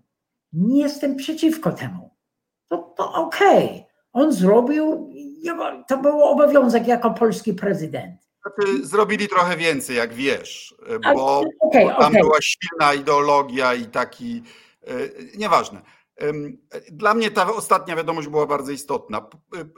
Nie 0.52 0.82
jestem 0.82 1.16
przeciwko 1.16 1.72
temu. 1.72 2.10
To, 2.68 2.78
to 2.96 3.12
okej. 3.12 3.64
Okay. 3.64 3.84
On 4.12 4.32
zrobił, 4.32 5.10
to 5.88 5.98
był 5.98 6.22
obowiązek 6.22 6.86
jako 6.86 7.10
polski 7.10 7.54
prezydent. 7.54 8.20
Znaczy, 8.42 8.86
zrobili 8.86 9.28
trochę 9.28 9.56
więcej, 9.56 9.96
jak 9.96 10.14
wiesz, 10.14 10.74
bo, 11.14 11.42
okay, 11.60 11.86
tam 11.98 12.12
była 12.12 12.38
silna 12.40 12.94
ideologia 12.94 13.74
i 13.74 13.86
taki, 13.86 14.42
e, 14.86 14.92
nieważne. 15.38 15.82
Dla 16.92 17.14
mnie 17.14 17.30
ta 17.30 17.54
ostatnia 17.54 17.96
wiadomość 17.96 18.28
była 18.28 18.46
bardzo 18.46 18.72
istotna. 18.72 19.26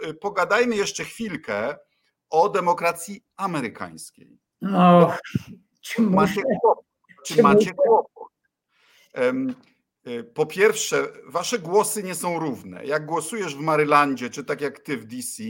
E, 0.09 0.14
pogadajmy 0.14 0.76
jeszcze 0.76 1.04
chwilkę 1.04 1.76
o 2.42 2.49
demokracji 2.49 3.25
amerykańskiej. 3.37 4.38
No, 4.62 5.16
czy 5.81 6.03
macie 6.03 6.42
kłopot? 6.42 6.85
Czy 7.27 7.42
macie 7.42 7.75
kłopot? 7.75 8.29
E, 9.14 9.33
po 10.35 10.46
pierwsze, 10.46 11.09
wasze 11.27 11.59
głosy 11.59 12.03
nie 12.03 12.14
są 12.14 12.38
równe. 12.38 12.87
Jak 12.87 13.07
głosujesz 13.07 13.57
w 13.57 13.61
Marylandzie, 13.61 14.31
czy 14.31 14.44
tak 14.44 14.61
jak 14.61 14.79
ty 14.79 14.96
w 14.96 15.05
DC, 15.05 15.42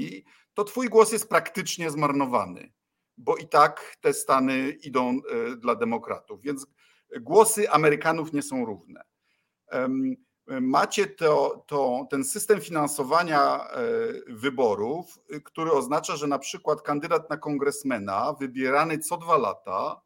to 0.55 0.64
twój 0.64 0.88
głos 0.88 1.12
jest 1.12 1.29
praktycznie 1.29 1.90
zmarnowany 1.90 2.72
bo 3.16 3.37
i 3.37 3.49
tak 3.49 3.96
te 4.01 4.12
Stany 4.12 4.70
idą 4.70 5.20
e, 5.31 5.57
dla 5.57 5.75
demokratów, 5.75 6.42
więc 6.42 6.66
głosy 7.20 7.70
Amerykanów 7.70 8.33
nie 8.33 8.42
są 8.42 8.64
równe. 8.64 9.03
Macie 10.46 11.06
to, 11.06 11.64
to, 11.66 12.06
ten 12.11 12.24
system 12.24 12.61
finansowania 12.61 13.68
e, 13.68 13.87
wyborów, 14.28 15.18
który 15.44 15.72
oznacza, 15.72 16.16
że 16.16 16.26
na 16.26 16.38
przykład 16.38 16.82
kandydat 16.82 17.30
na 17.30 17.37
kongresmena 17.37 18.32
wybierany 18.40 18.98
co 18.98 19.16
dwa 19.16 19.38
lata 19.38 20.00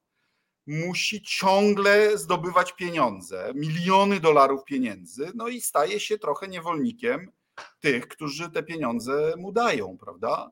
musi 0.67 1.23
ciągle 1.23 2.19
zdobywać 2.19 2.73
pieniądze, 2.73 3.53
miliony 3.55 4.21
dolarów 4.21 4.65
pieniędzy, 4.65 5.33
no 5.35 5.49
i 5.49 5.61
staje 5.61 6.01
się 6.01 6.19
trochę 6.19 6.49
niewolnikiem 6.49 7.33
tych, 7.81 8.09
którzy 8.09 8.51
te 8.51 8.63
pieniądze 8.63 9.35
mu 9.37 9.53
dają, 9.53 9.99
prawda? 9.99 10.51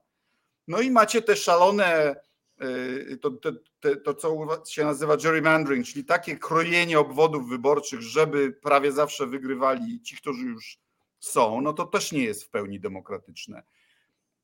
No 0.69 0.81
i 0.81 0.91
macie 0.91 1.23
te 1.23 1.37
szalone 1.37 2.17
Y, 2.63 3.19
to, 3.23 3.31
to, 3.31 3.53
to, 4.05 4.15
co 4.15 4.63
się 4.69 4.85
nazywa 4.85 5.17
gerrymandering, 5.17 5.87
czyli 5.87 6.05
takie 6.05 6.37
krojenie 6.37 6.99
obwodów 6.99 7.49
wyborczych, 7.49 8.03
żeby 8.03 8.53
prawie 8.53 8.93
zawsze 8.93 9.27
wygrywali 9.27 10.01
ci, 10.03 10.17
którzy 10.17 10.45
już 10.45 10.79
są, 11.21 11.61
no 11.61 11.73
to 11.73 11.87
też 11.87 12.13
nie 12.13 12.23
jest 12.23 12.45
w 12.45 12.51
pełni 12.51 12.81
demokratyczne. 12.81 13.63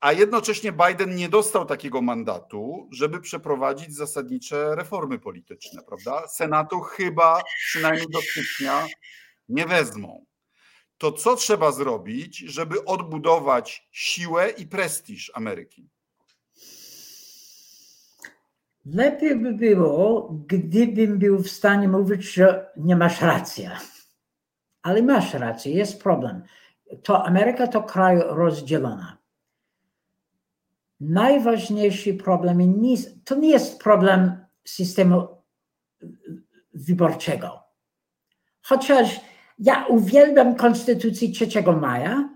A 0.01 0.13
jednocześnie 0.13 0.73
Biden 0.73 1.17
nie 1.17 1.29
dostał 1.29 1.67
takiego 1.67 2.03
mandatu, 2.03 2.89
żeby 2.93 3.21
przeprowadzić 3.21 3.95
zasadnicze 3.95 4.75
reformy 4.75 5.19
polityczne, 5.19 5.83
prawda? 5.83 6.29
Senatu 6.29 6.81
chyba 6.81 7.43
przynajmniej 7.69 8.07
do 8.11 8.21
stycznia 8.21 8.87
nie 9.49 9.67
wezmą. 9.67 10.25
To 10.99 11.13
co 11.13 11.37
trzeba 11.37 11.73
zrobić, 11.73 12.39
żeby 12.39 12.85
odbudować 12.85 13.89
siłę 13.93 14.51
i 14.51 14.67
prestiż 14.67 15.31
Ameryki? 15.35 15.89
Lepiej 18.85 19.37
by 19.37 19.53
było, 19.53 20.29
gdybym 20.47 21.19
był 21.19 21.39
w 21.39 21.51
stanie 21.51 21.89
mówić, 21.89 22.35
że 22.35 22.71
nie 22.77 22.97
masz 22.97 23.23
racji. 23.23 23.69
Ale 24.83 25.03
masz 25.03 25.35
rację, 25.35 25.73
jest 25.73 26.03
problem. 26.03 26.43
To 27.03 27.27
Ameryka 27.27 27.67
to 27.67 27.83
kraj 27.83 28.23
rozdzielona. 28.27 29.19
Najważniejszy 31.01 32.15
problem 32.15 32.59
to 33.25 33.35
nie 33.35 33.51
jest 33.51 33.83
problem 33.83 34.45
systemu 34.65 35.29
wyborczego. 36.75 37.63
Chociaż 38.63 39.21
ja 39.59 39.87
uwielbiam 39.87 40.55
konstytucję 40.55 41.29
3 41.29 41.47
maja, 41.81 42.29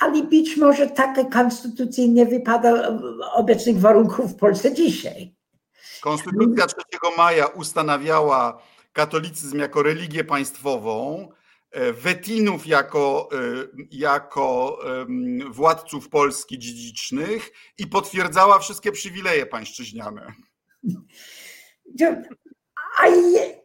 ale 0.00 0.22
być 0.22 0.56
może 0.56 0.86
taka 0.86 1.24
konstytucja 1.24 2.06
nie 2.06 2.26
wypada 2.26 2.98
obecnych 3.34 3.78
warunków 3.78 4.32
w 4.32 4.36
Polsce 4.36 4.74
dzisiaj. 4.74 5.35
Konstytucja 6.00 6.66
3 6.66 6.76
maja 7.16 7.46
ustanawiała 7.46 8.62
katolicyzm 8.92 9.58
jako 9.58 9.82
religię 9.82 10.24
państwową, 10.24 11.28
e, 11.70 11.92
Wetinów 11.92 12.66
jako, 12.66 13.28
e, 13.32 13.36
jako 13.90 14.78
władców 15.50 16.08
Polski 16.08 16.58
dziedzicznych 16.58 17.52
i 17.78 17.86
potwierdzała 17.86 18.58
wszystkie 18.58 18.92
przywileje 18.92 19.46
pańszczyźniane. 19.46 20.32
A, 22.98 23.06
je, 23.06 23.60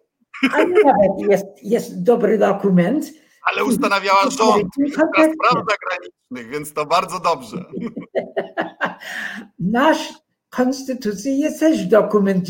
a 0.53 0.57
nawet 0.57 1.29
jest, 1.29 1.45
jest 1.63 2.03
dobry 2.03 2.37
dokument. 2.37 3.05
Ale 3.43 3.63
ustanawiała 3.63 4.29
rząd, 4.29 4.77
ministra 4.77 5.07
spraw 5.13 5.65
zagranicznych, 5.69 6.49
więc 6.49 6.73
to 6.73 6.85
bardzo 6.85 7.19
dobrze. 7.19 7.65
Nasz 9.59 10.13
konstytucji 10.51 11.39
jest 11.39 11.59
też 11.59 11.85
dokument 11.85 12.47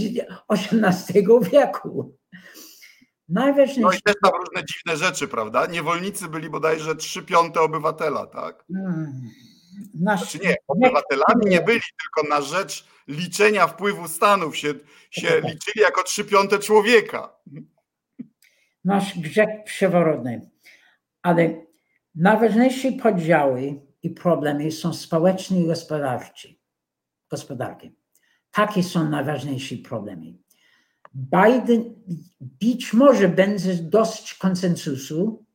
XVIII 0.49 1.25
wieku. 1.51 2.17
Najważniejsze... 3.29 3.81
No 3.81 3.91
i 3.91 4.01
też 4.01 4.15
tam 4.23 4.31
różne 4.39 4.65
dziwne 4.65 4.97
rzeczy, 5.07 5.27
prawda? 5.27 5.65
Niewolnicy 5.65 6.27
byli 6.27 6.49
bodajże 6.49 6.95
trzy 6.95 7.23
piąte 7.23 7.61
obywatela, 7.61 8.25
tak? 8.25 8.65
Hmm. 8.73 9.29
Znaczy 9.93 10.39
nie, 10.43 10.55
obywatelami 10.67 11.45
nie 11.45 11.61
byli, 11.61 11.81
tylko 12.03 12.29
na 12.29 12.41
rzecz 12.41 12.87
liczenia 13.07 13.67
wpływu 13.67 14.07
Stanów 14.07 14.57
się, 14.57 14.73
się 15.11 15.41
liczyli 15.41 15.81
jako 15.81 16.03
trzy 16.03 16.25
piąte 16.25 16.59
człowieka. 16.59 17.35
Nasz 18.85 19.19
grzech 19.19 19.49
przeworodny. 19.65 20.51
Ale 21.21 21.65
najważniejsze 22.15 22.91
podziały 22.91 23.81
i 24.03 24.09
problemy 24.09 24.71
są 24.71 24.93
społeczne 24.93 25.59
i 25.59 25.67
gospodarcze 25.67 26.60
gospodarki. 27.31 27.91
Takie 28.51 28.83
są 28.83 29.09
najważniejsze 29.09 29.75
problemy. 29.75 30.33
Biden 31.13 31.95
być 32.39 32.93
może 32.93 33.29
będzie 33.29 33.73
dość 33.75 34.33
konsensusu, 34.33 35.45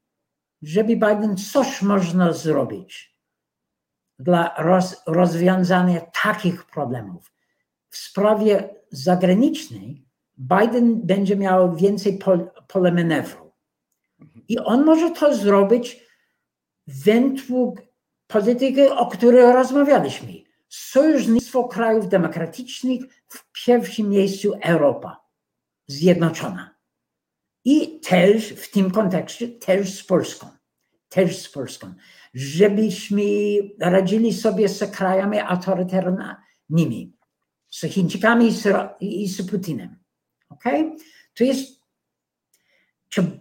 żeby 0.63 0.97
Biden 0.97 1.37
coś 1.37 1.83
można 1.83 2.33
zrobić 2.33 3.17
dla 4.19 4.55
roz, 4.59 5.03
rozwiązania 5.07 6.01
takich 6.23 6.65
problemów. 6.65 7.33
W 7.89 7.97
sprawie 7.97 8.75
zagranicznej 8.91 10.07
Biden 10.39 11.01
będzie 11.07 11.37
miał 11.37 11.77
więcej 11.77 12.19
pol, 12.19 12.51
pole 12.69 12.93
manewru. 12.93 13.53
I 14.49 14.59
on 14.59 14.85
może 14.85 15.11
to 15.11 15.35
zrobić 15.35 16.01
według 16.87 17.83
polityki, 18.27 18.83
o 18.83 19.07
której 19.07 19.53
rozmawialiśmy 19.53 20.46
sojusznictwo 20.77 21.65
krajów 21.65 22.09
demokratycznych 22.09 23.01
w 23.29 23.65
pierwszym 23.65 24.09
miejscu 24.09 24.53
Europa 24.63 25.25
zjednoczona. 25.87 26.75
I 27.65 28.01
też 28.01 28.49
w 28.49 28.71
tym 28.71 28.91
kontekście 28.91 29.49
też 29.49 29.95
z 29.95 30.05
Polską. 30.05 30.47
Też 31.09 31.39
z 31.39 31.49
Polską. 31.49 31.95
Żebyśmy 32.35 33.23
radzili 33.81 34.35
sobie 34.35 34.69
z 34.69 34.91
krajami 34.91 35.39
autorytarnymi, 35.39 37.17
z 37.71 37.81
Chińczykami 37.81 38.47
i 38.47 38.53
z, 38.53 38.69
i 39.01 39.29
z 39.29 39.51
Putinem. 39.51 39.97
Okay? 40.49 40.97
To 41.35 41.45
jest. 41.45 41.81
Czy 43.09 43.41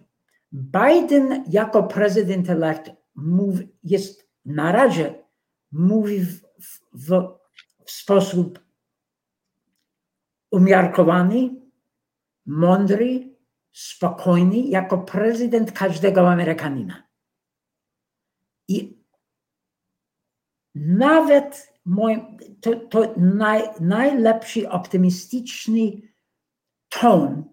Biden 0.51 1.43
jako 1.49 1.83
prezydent 1.83 2.49
elect 2.49 2.91
jest 3.83 4.29
na 4.45 4.71
razie 4.71 5.23
mówi 5.71 6.19
w 6.19 6.44
w, 6.59 7.09
w 7.85 7.91
sposób 7.91 8.59
umiarkowany, 10.51 11.55
mądry, 12.45 13.35
spokojny, 13.71 14.57
jako 14.57 14.97
prezydent 14.97 15.71
każdego 15.71 16.31
Amerykanina. 16.31 17.03
I 18.67 19.03
nawet 20.75 21.73
moim, 21.85 22.37
to, 22.61 22.75
to 22.75 23.13
naj, 23.17 23.61
najlepszy 23.79 24.69
optymistyczny 24.69 25.81
ton 26.89 27.43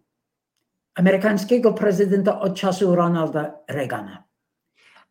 amerykańskiego 0.95 1.73
prezydenta 1.73 2.41
od 2.41 2.57
czasu 2.57 2.95
Ronalda 2.95 3.59
Reagana. 3.69 4.25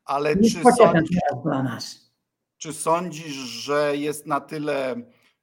Ale 0.05 0.35
Nie 0.35 0.49
czy 0.49 0.61
sądzisz, 0.77 1.19
dla 1.43 1.63
nas. 1.63 2.10
Czy 2.61 2.73
sądzisz, 2.73 3.35
że 3.35 3.97
jest 3.97 4.25
na 4.25 4.41
tyle 4.41 4.95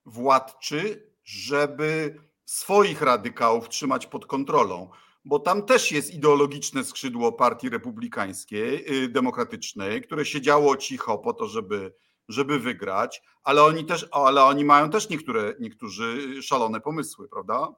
władczy, 0.07 1.13
żeby 1.25 2.21
swoich 2.45 3.03
radykałów 3.03 3.69
trzymać 3.69 4.07
pod 4.07 4.27
kontrolą? 4.27 4.91
Bo 5.25 5.39
tam 5.39 5.63
też 5.63 5.93
jest 5.93 6.15
ideologiczne 6.15 6.85
skrzydło 6.85 7.33
partii 7.33 7.69
republikańskiej, 7.69 8.85
yy, 8.89 9.09
demokratycznej, 9.09 10.03
które 10.03 10.25
siedziało 10.25 10.77
cicho 10.77 11.19
po 11.19 11.33
to, 11.33 11.47
żeby, 11.47 11.95
żeby 12.29 12.59
wygrać, 12.59 13.23
ale 13.43 13.63
oni 13.63 13.85
też, 13.85 14.09
ale 14.11 14.43
oni 14.43 14.65
mają 14.65 14.91
też 14.91 15.09
niektóre, 15.09 15.55
niektórzy 15.61 16.43
szalone 16.43 16.81
pomysły, 16.81 17.29
prawda? 17.29 17.69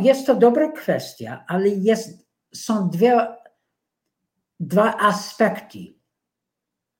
Jest 0.00 0.26
to 0.26 0.34
dobra 0.34 0.72
kwestia, 0.72 1.44
ale 1.48 1.68
jest, 1.68 2.28
są 2.54 2.90
dwie, 2.90 3.26
dwa 4.60 4.96
aspekty 4.96 5.95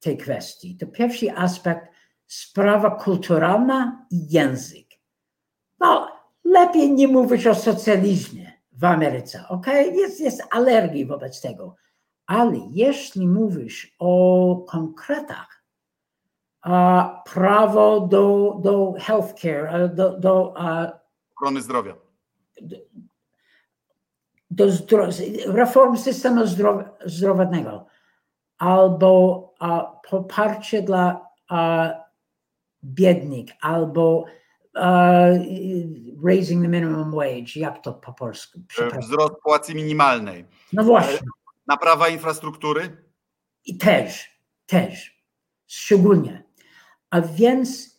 tej 0.07 0.19
kwestii. 0.19 0.77
To 0.77 0.87
pierwszy 0.87 1.33
aspekt 1.37 1.87
sprawa 2.27 2.91
kulturalna 2.91 4.07
i 4.11 4.31
język. 4.31 4.87
No, 5.81 6.09
lepiej 6.45 6.93
nie 6.93 7.09
mówić 7.09 7.47
o 7.47 7.55
socjalizmie 7.55 8.53
w 8.73 8.85
Ameryce, 8.85 9.49
ok? 9.49 9.67
Jest, 9.93 10.21
jest 10.21 10.43
alergii 10.51 11.07
wobec 11.07 11.41
tego. 11.41 11.77
Ale 12.27 12.59
jeśli 12.71 13.29
mówisz 13.29 13.97
o 13.99 14.65
konkretach, 14.69 15.65
a 16.63 17.23
prawo 17.33 18.01
do, 18.01 18.57
do 18.63 18.95
healthcare, 18.99 19.67
a, 19.75 19.89
do, 19.89 20.19
do 20.19 20.55
a, 20.57 20.93
Ochrony 21.37 21.63
zdrowia. 21.63 21.95
do 24.51 24.71
zdro, 24.71 25.09
reform 25.47 25.97
systemu 25.97 26.47
zdrow, 26.47 26.85
zdrowotnego 27.05 27.86
albo 28.59 29.55
a, 29.59 30.01
poparcie 30.11 30.83
dla 30.83 31.29
a, 31.49 31.91
biednych, 32.85 33.51
albo 33.61 34.25
a, 34.75 35.13
raising 36.25 36.63
the 36.63 36.69
minimum 36.69 37.11
wage, 37.11 37.57
jak 37.57 37.83
to 37.83 37.93
po 37.93 38.13
polsku? 38.13 38.61
Przepraszam. 38.69 39.01
Wzrost 39.01 39.35
płacy 39.43 39.75
minimalnej. 39.75 40.45
No 40.73 40.85
właśnie, 40.85 41.19
Naprawa 41.67 42.09
infrastruktury? 42.09 43.07
i 43.67 43.79
też, 43.79 44.31
też, 44.67 45.25
szczególnie. 45.67 46.45
A 47.11 47.21
więc 47.21 47.97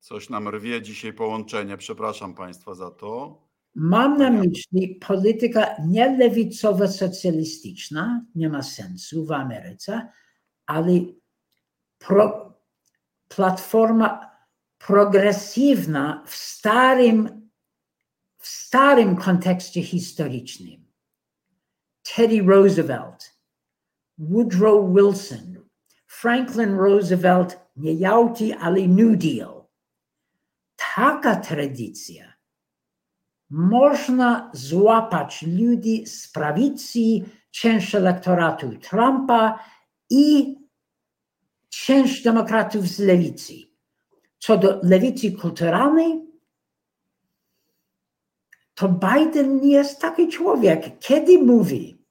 Coś 0.00 0.28
nam 0.28 0.48
rwie 0.48 0.82
dzisiaj 0.82 1.12
połączenie. 1.12 1.76
Przepraszam 1.76 2.34
Państwa 2.34 2.74
za 2.74 2.90
to. 2.90 3.42
Mam 3.74 4.18
na 4.18 4.30
myśli 4.30 4.98
polityka 5.00 5.76
nie 5.86 6.18
lewicowo-socjalistyczna, 6.18 8.20
nie 8.34 8.48
ma 8.48 8.62
sensu 8.62 9.26
w 9.26 9.32
Ameryce, 9.32 10.08
ale 10.66 10.92
pro, 11.98 12.54
platforma 13.28 14.32
progresywna 14.78 16.24
w 16.26 16.34
starym, 16.34 17.50
w 18.38 18.48
starym 18.48 19.16
kontekście 19.16 19.82
historycznym. 19.82 20.92
Teddy 22.02 22.42
Roosevelt, 22.42 23.36
Woodrow 24.18 24.94
Wilson, 24.94 25.56
Franklin 26.06 26.76
Roosevelt, 26.76 27.60
nie 27.76 27.94
jałti, 27.94 28.52
ale 28.52 28.88
New 28.88 29.18
Deal. 29.18 29.64
Taka 30.94 31.36
tradycja 31.36 32.31
można 33.52 34.50
złapać 34.52 35.42
ludzi 35.42 36.06
z 36.06 36.28
prawicy, 36.28 36.98
część 37.50 37.94
elektoratu 37.94 38.72
Trumpa 38.78 39.58
i 40.10 40.56
część 41.68 42.22
demokratów 42.22 42.86
z 42.88 42.98
lewicy. 42.98 43.52
Co 44.38 44.56
do 44.56 44.80
lewicy 44.82 45.32
kulturalnej, 45.32 46.20
to 48.74 48.88
Biden 48.88 49.60
nie 49.60 49.72
jest 49.72 50.00
taki 50.00 50.28
człowiek. 50.28 50.98
Kiedy 50.98 51.38
mówi, 51.38 52.02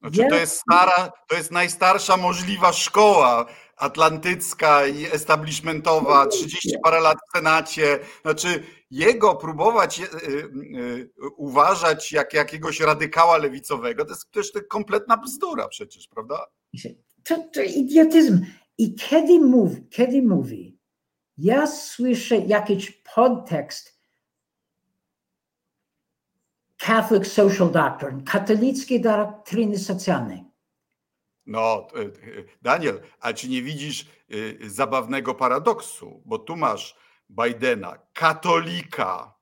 Znaczy, 0.00 0.28
to 0.30 0.36
jest 0.36 0.60
stara, 0.60 1.12
to 1.28 1.36
jest 1.36 1.50
najstarsza 1.50 2.16
możliwa 2.16 2.72
szkoła 2.72 3.46
atlantycka 3.76 4.86
i 4.86 5.06
establishmentowa, 5.06 6.26
30 6.26 6.78
parę 6.84 7.00
lat 7.00 7.18
w 7.28 7.36
Senacie. 7.36 7.98
Znaczy, 8.22 8.64
jego 8.94 9.34
próbować 9.34 10.00
y, 10.00 10.04
y, 10.04 11.10
uważać 11.36 12.12
jak 12.12 12.34
jakiegoś 12.34 12.80
radykała 12.80 13.36
lewicowego, 13.36 14.04
to 14.04 14.10
jest 14.10 14.30
też 14.30 14.52
to 14.52 14.60
kompletna 14.68 15.16
bzdura 15.16 15.68
przecież, 15.68 16.08
prawda? 16.08 16.46
to, 17.24 17.48
to 17.52 17.62
idiotyzm. 17.62 18.46
I 18.78 18.94
kiedy 18.94 19.40
mówi, 19.40 19.86
kiedy 19.90 20.22
mówi, 20.22 20.78
ja 21.38 21.66
słyszę 21.66 22.36
jakiś 22.36 22.90
podtekst 23.14 23.98
Catholic 26.76 27.26
Social 27.26 27.70
Doctrine, 27.70 28.22
katolickiej 28.22 29.00
doktryny 29.00 29.78
socjalnej. 29.78 30.44
No, 31.46 31.86
y, 31.96 32.44
Daniel, 32.62 33.00
a 33.20 33.32
czy 33.32 33.48
nie 33.48 33.62
widzisz 33.62 34.06
zabawnego 34.66 35.34
paradoksu? 35.34 36.22
Bo 36.24 36.38
tu 36.38 36.56
masz 36.56 37.03
Bidena, 37.30 37.98
katolika, 38.12 39.34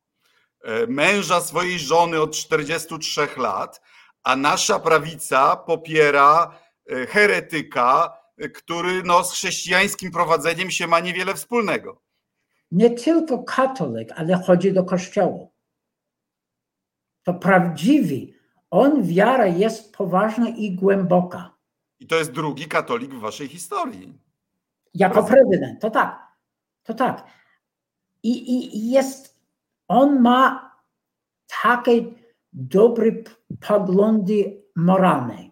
e, 0.65 0.87
męża 0.87 1.41
swojej 1.41 1.79
żony 1.79 2.21
od 2.21 2.37
43 2.37 3.29
lat, 3.37 3.81
a 4.23 4.37
nasza 4.37 4.79
prawica 4.79 5.57
popiera 5.57 6.59
e, 6.91 7.07
heretyka, 7.07 8.19
e, 8.39 8.49
który 8.49 9.03
no, 9.03 9.25
z 9.25 9.33
chrześcijańskim 9.33 10.11
prowadzeniem 10.11 10.71
się 10.71 10.87
ma 10.87 11.01
niewiele 11.01 11.35
wspólnego. 11.35 12.03
Nie 12.71 12.91
tylko 12.91 13.43
katolik, 13.43 14.13
ale 14.17 14.43
chodzi 14.47 14.73
do 14.73 14.85
kościoła. 14.85 15.47
To 17.23 17.35
prawdziwy. 17.35 18.33
On 18.71 19.03
wiara 19.03 19.47
jest 19.47 19.97
poważna 19.97 20.49
i 20.49 20.75
głęboka. 20.75 21.55
I 22.01 22.07
to 22.07 22.17
jest 22.17 22.33
drugi 22.33 22.67
katolik 22.67 23.15
w 23.15 23.21
waszej 23.21 23.49
historii. 23.49 24.19
Jako 24.95 25.23
prezydent, 25.23 25.81
to 25.81 25.91
tak. 25.91 26.19
To 26.83 26.95
tak. 26.95 27.25
I, 28.23 28.53
i, 28.53 28.91
jest, 28.91 29.41
on 29.89 30.21
ma 30.21 30.73
takie 31.63 32.05
dobre 32.53 33.13
poglądy 33.69 34.63
moralne. 34.77 35.51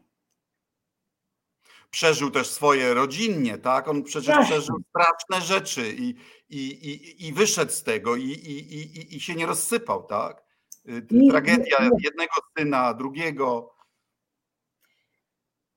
Przeżył 1.90 2.30
też 2.30 2.50
swoje 2.50 2.94
rodzinnie, 2.94 3.58
tak? 3.58 3.88
On 3.88 4.02
przecież 4.02 4.24
Strasznie. 4.24 4.56
przeżył 4.56 4.76
straszne 4.88 5.46
rzeczy 5.46 5.92
i, 5.92 6.14
i, 6.48 6.66
i, 6.90 7.26
i 7.26 7.32
wyszedł 7.32 7.72
z 7.72 7.82
tego 7.82 8.16
i, 8.16 8.24
i, 8.24 8.74
i, 8.74 9.16
i 9.16 9.20
się 9.20 9.34
nie 9.34 9.46
rozsypał, 9.46 10.02
tak? 10.02 10.44
Y, 10.88 11.06
Tragedia 11.30 11.90
jednego 12.00 12.32
syna, 12.58 12.94
drugiego. 12.94 13.74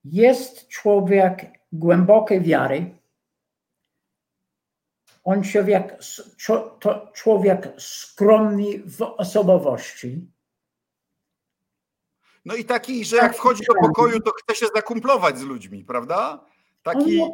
Jest 0.04 0.68
człowiek 0.68 1.46
głębokiej 1.72 2.42
wiary. 2.42 2.98
On 5.24 5.44
człowiek, 5.44 6.00
to 6.80 7.12
człowiek 7.14 7.70
skromny 7.78 8.80
w 8.86 9.02
osobowości. 9.02 10.28
No 12.46 12.56
i 12.56 12.66
taki, 12.66 13.06
że 13.06 13.16
jak 13.16 13.36
wchodzi 13.36 13.64
do 13.68 13.88
pokoju, 13.88 14.20
to 14.20 14.32
chce 14.32 14.56
się 14.56 14.66
zakumplować 14.76 15.38
z 15.38 15.42
ludźmi, 15.42 15.86
prawda? 15.86 16.46
Taki, 16.84 17.22
On, 17.22 17.32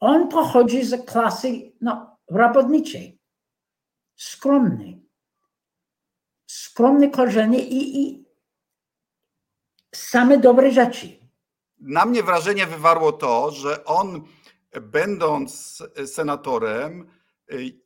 on 0.00 0.28
pochodzi 0.28 0.84
z 0.84 1.04
klasy 1.06 1.72
no, 1.80 2.16
robotniczej. 2.30 3.18
Skromny. 4.16 5.00
Skromne 6.46 7.10
korzenie 7.10 7.58
i, 7.58 8.02
i 8.02 8.24
same 9.94 10.38
dobre 10.38 10.70
rzeczy. 10.70 11.18
na 11.80 12.04
mnie 12.04 12.22
wrażenie 12.22 12.66
wywarło 12.66 13.12
to, 13.12 13.50
że 13.50 13.84
on, 13.84 14.24
będąc 14.80 15.82
senatorem, 16.06 17.17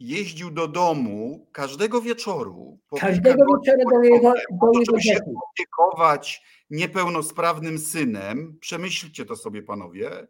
jeździł 0.01 0.51
do 0.51 0.69
domu 0.69 1.47
każdego 1.53 2.01
wieczoru. 2.01 2.79
Każdego 3.01 3.45
wieczoru 3.45 3.89
do 3.91 4.03
jego, 4.03 4.33
do 4.33 4.79
jego 4.79 4.85
żeby 4.87 5.03
się 5.03 5.21
opiekować 5.53 6.43
niepełnosprawnym 6.71 7.79
synem. 7.79 8.59
Przemyślcie 8.61 9.25
to 9.25 9.37
sobie, 9.37 9.63
panowie. 9.63 10.27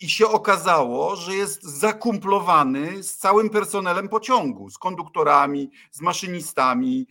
I 0.00 0.08
się 0.08 0.28
okazało, 0.28 1.16
że 1.16 1.34
jest 1.34 1.62
zakumplowany 1.62 3.02
z 3.02 3.16
całym 3.16 3.50
personelem 3.50 4.08
pociągu, 4.08 4.70
z 4.70 4.78
konduktorami, 4.78 5.70
z 5.90 6.00
maszynistami, 6.00 7.06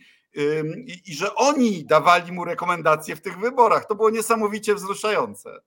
i 1.06 1.14
że 1.14 1.34
oni 1.34 1.84
dawali 1.84 2.32
mu 2.32 2.44
rekomendacje 2.44 3.16
w 3.16 3.20
tych 3.20 3.38
wyborach. 3.38 3.86
To 3.86 3.94
było 3.94 4.10
niesamowicie 4.10 4.74
wzruszające. 4.74 5.60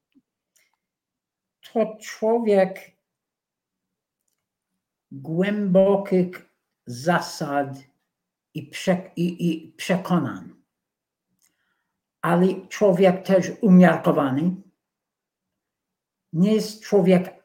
to 1.74 1.98
człowiek 2.02 2.99
głębokich 5.12 6.50
zasad 6.86 7.78
i, 8.54 8.64
prze, 8.64 9.12
i, 9.16 9.50
i 9.50 9.72
przekonań, 9.72 10.56
ale 12.22 12.68
człowiek 12.68 13.26
też 13.26 13.52
umiarkowany. 13.62 14.56
Nie 16.34 16.54
jest 16.54 16.84
człowiek 16.84 17.40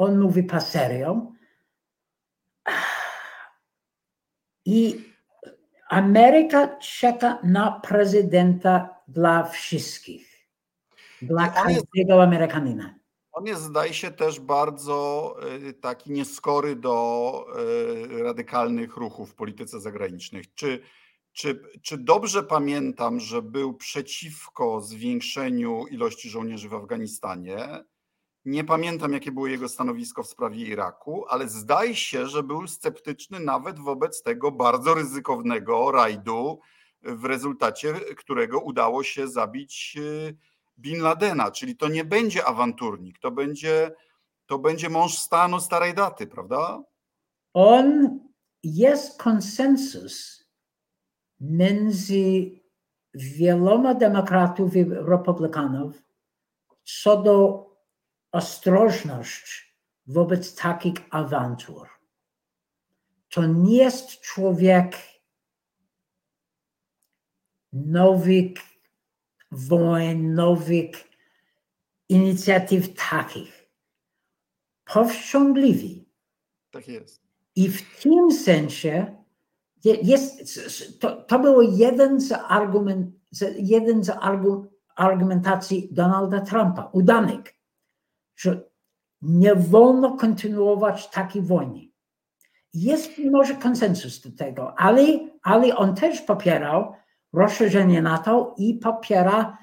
On 0.00 0.20
mówi 0.20 0.42
pa 0.42 0.60
serio. 0.60 1.32
I 4.64 5.09
Ameryka 5.90 6.76
czeka 6.76 7.38
na 7.44 7.80
prezydenta 7.80 8.88
dla 9.08 9.42
wszystkich. 9.42 10.46
Dla 11.22 11.48
każdego 11.48 12.22
Amerykanina. 12.22 12.94
On 13.32 13.46
jest, 13.46 13.62
zdaje 13.62 13.94
się, 13.94 14.10
też 14.10 14.40
bardzo 14.40 15.36
y, 15.68 15.72
taki 15.72 16.12
nieskory 16.12 16.76
do 16.76 17.46
y, 18.14 18.22
radykalnych 18.22 18.96
ruchów 18.96 19.30
w 19.30 19.34
polityce 19.34 19.80
zagranicznej. 19.80 20.44
Czy, 20.54 20.80
czy, 21.32 21.62
czy 21.82 21.98
dobrze 21.98 22.42
pamiętam, 22.42 23.20
że 23.20 23.42
był 23.42 23.74
przeciwko 23.74 24.80
zwiększeniu 24.80 25.86
ilości 25.86 26.30
żołnierzy 26.30 26.68
w 26.68 26.74
Afganistanie? 26.74 27.84
Nie 28.44 28.64
pamiętam, 28.64 29.12
jakie 29.12 29.32
było 29.32 29.46
jego 29.46 29.68
stanowisko 29.68 30.22
w 30.22 30.28
sprawie 30.28 30.64
Iraku, 30.64 31.24
ale 31.28 31.48
zdaje 31.48 31.96
się, 31.96 32.26
że 32.26 32.42
był 32.42 32.66
sceptyczny 32.66 33.40
nawet 33.40 33.78
wobec 33.78 34.22
tego 34.22 34.50
bardzo 34.50 34.94
ryzykownego 34.94 35.92
rajdu, 35.92 36.60
w 37.02 37.24
rezultacie 37.24 37.94
którego 38.16 38.60
udało 38.60 39.02
się 39.02 39.28
zabić 39.28 39.96
y, 39.98 40.36
Bin 40.78 41.02
Ladena. 41.02 41.50
Czyli 41.50 41.76
to 41.76 41.88
nie 41.88 42.04
będzie 42.04 42.44
awanturnik, 42.44 43.18
to 43.18 43.30
będzie, 43.30 43.92
to 44.46 44.58
będzie 44.58 44.88
mąż 44.88 45.18
stanu 45.18 45.60
starej 45.60 45.94
daty, 45.94 46.26
prawda? 46.26 46.82
On 47.54 48.18
jest 48.62 49.22
konsensus 49.22 50.44
między 51.40 52.50
wieloma 53.14 53.94
demokratów 53.94 54.76
i 54.76 54.84
republikanów 54.84 56.02
co 56.84 57.22
do 57.22 57.69
ostrożność 58.32 59.74
wobec 60.06 60.54
takich 60.54 60.96
awantur. 61.10 61.88
To 63.28 63.46
nie 63.46 63.76
jest 63.76 64.20
człowiek 64.20 64.96
nowych 67.72 68.52
wojen, 69.50 70.34
nowych 70.34 70.90
inicjatyw 72.08 72.94
takich. 72.94 73.70
Powściągliwy. 74.84 76.04
Tak 76.70 76.88
jest. 76.88 77.22
I 77.56 77.68
w 77.68 78.02
tym 78.02 78.32
sensie 78.32 79.16
jest, 79.84 80.60
to, 81.00 81.22
to 81.22 81.38
było 81.38 81.62
jeden 81.62 82.20
z, 82.20 82.32
argument, 82.32 83.14
jeden 83.58 84.04
z 84.04 84.10
argumentacji 84.96 85.88
Donalda 85.92 86.40
Trumpa, 86.40 86.90
udanych 86.92 87.59
że 88.40 88.70
nie 89.22 89.54
wolno 89.54 90.16
kontynuować 90.16 91.10
takiej 91.10 91.42
wojny. 91.42 91.80
Jest 92.74 93.10
może 93.30 93.54
konsensus 93.54 94.20
do 94.20 94.36
tego, 94.36 94.74
ale, 94.78 95.02
ale 95.42 95.76
on 95.76 95.94
też 95.94 96.20
popierał 96.20 96.94
rozszerzenie 97.32 98.02
NATO 98.02 98.54
i 98.58 98.74
popiera 98.74 99.58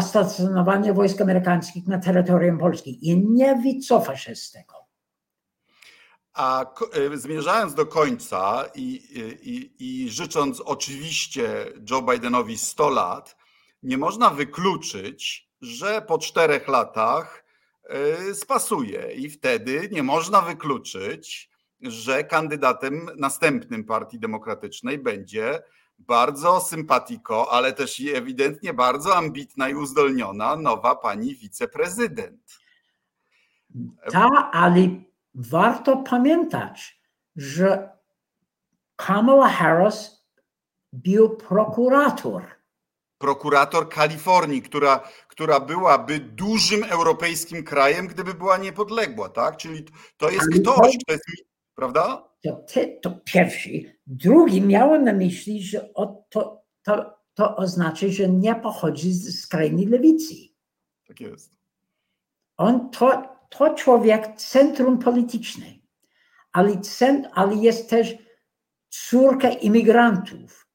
stacjonowanie 0.00 0.92
wojsk 0.92 1.20
amerykańskich 1.20 1.86
na 1.86 1.98
terytorium 1.98 2.58
Polski 2.58 3.08
i 3.08 3.30
nie 3.30 3.56
wycofa 3.56 4.16
się 4.16 4.36
z 4.36 4.50
tego. 4.50 4.74
A 6.32 6.64
e, 6.92 7.16
zmierzając 7.16 7.74
do 7.74 7.86
końca 7.86 8.64
i, 8.74 9.00
i, 9.42 9.74
i 9.78 10.10
życząc 10.10 10.60
oczywiście 10.60 11.66
Joe 11.90 12.02
Bidenowi 12.02 12.58
100 12.58 12.88
lat, 12.88 13.36
nie 13.82 13.98
można 13.98 14.30
wykluczyć, 14.30 15.50
że 15.60 16.02
po 16.02 16.18
czterech 16.18 16.68
latach 16.68 17.49
spasuje 18.34 19.12
i 19.12 19.30
wtedy 19.30 19.88
nie 19.92 20.02
można 20.02 20.40
wykluczyć, 20.40 21.50
że 21.80 22.24
kandydatem 22.24 23.10
następnym 23.16 23.84
Partii 23.84 24.18
Demokratycznej 24.18 24.98
będzie 24.98 25.62
bardzo 25.98 26.60
sympatiko, 26.60 27.52
ale 27.52 27.72
też 27.72 28.00
i 28.00 28.14
ewidentnie 28.14 28.74
bardzo 28.74 29.16
ambitna 29.16 29.68
i 29.68 29.74
uzdolniona 29.74 30.56
nowa 30.56 30.96
pani 30.96 31.36
wiceprezydent. 31.36 32.58
Tak, 34.12 34.50
ale 34.52 34.88
warto 35.34 35.96
pamiętać, 35.96 37.00
że 37.36 37.90
Kamala 38.96 39.48
Harris 39.48 40.24
był 40.92 41.36
prokurator 41.36 42.59
prokurator 43.20 43.88
Kalifornii, 43.88 44.62
która, 44.62 45.08
która 45.28 45.60
byłaby 45.60 46.18
dużym 46.18 46.84
europejskim 46.84 47.64
krajem, 47.64 48.06
gdyby 48.06 48.34
była 48.34 48.56
niepodległa, 48.58 49.28
tak? 49.28 49.56
Czyli 49.56 49.84
to 50.16 50.30
jest 50.30 50.46
ktoś, 50.60 50.98
kto 51.02 51.12
jest, 51.12 51.24
prawda? 51.74 52.28
To, 52.42 52.52
te, 52.56 52.86
to 52.86 53.10
pierwszy. 53.24 53.98
Drugi 54.06 54.62
miałem 54.62 55.04
na 55.04 55.12
myśli, 55.12 55.62
że 55.62 55.90
to, 56.30 56.62
to, 56.82 57.18
to 57.34 57.56
oznacza, 57.56 58.06
że 58.08 58.28
nie 58.28 58.54
pochodzi 58.54 59.12
z 59.12 59.40
skrajnej 59.40 59.86
lewicy. 59.86 60.34
Tak 61.06 61.20
jest. 61.20 61.52
On 62.56 62.90
to, 62.90 63.22
to 63.48 63.74
człowiek 63.74 64.36
centrum 64.36 64.98
polityczne, 64.98 65.66
ale, 66.52 66.80
cent, 66.80 67.26
ale 67.32 67.54
jest 67.54 67.90
też 67.90 68.14
córka 68.88 69.50
imigrantów 69.50 70.69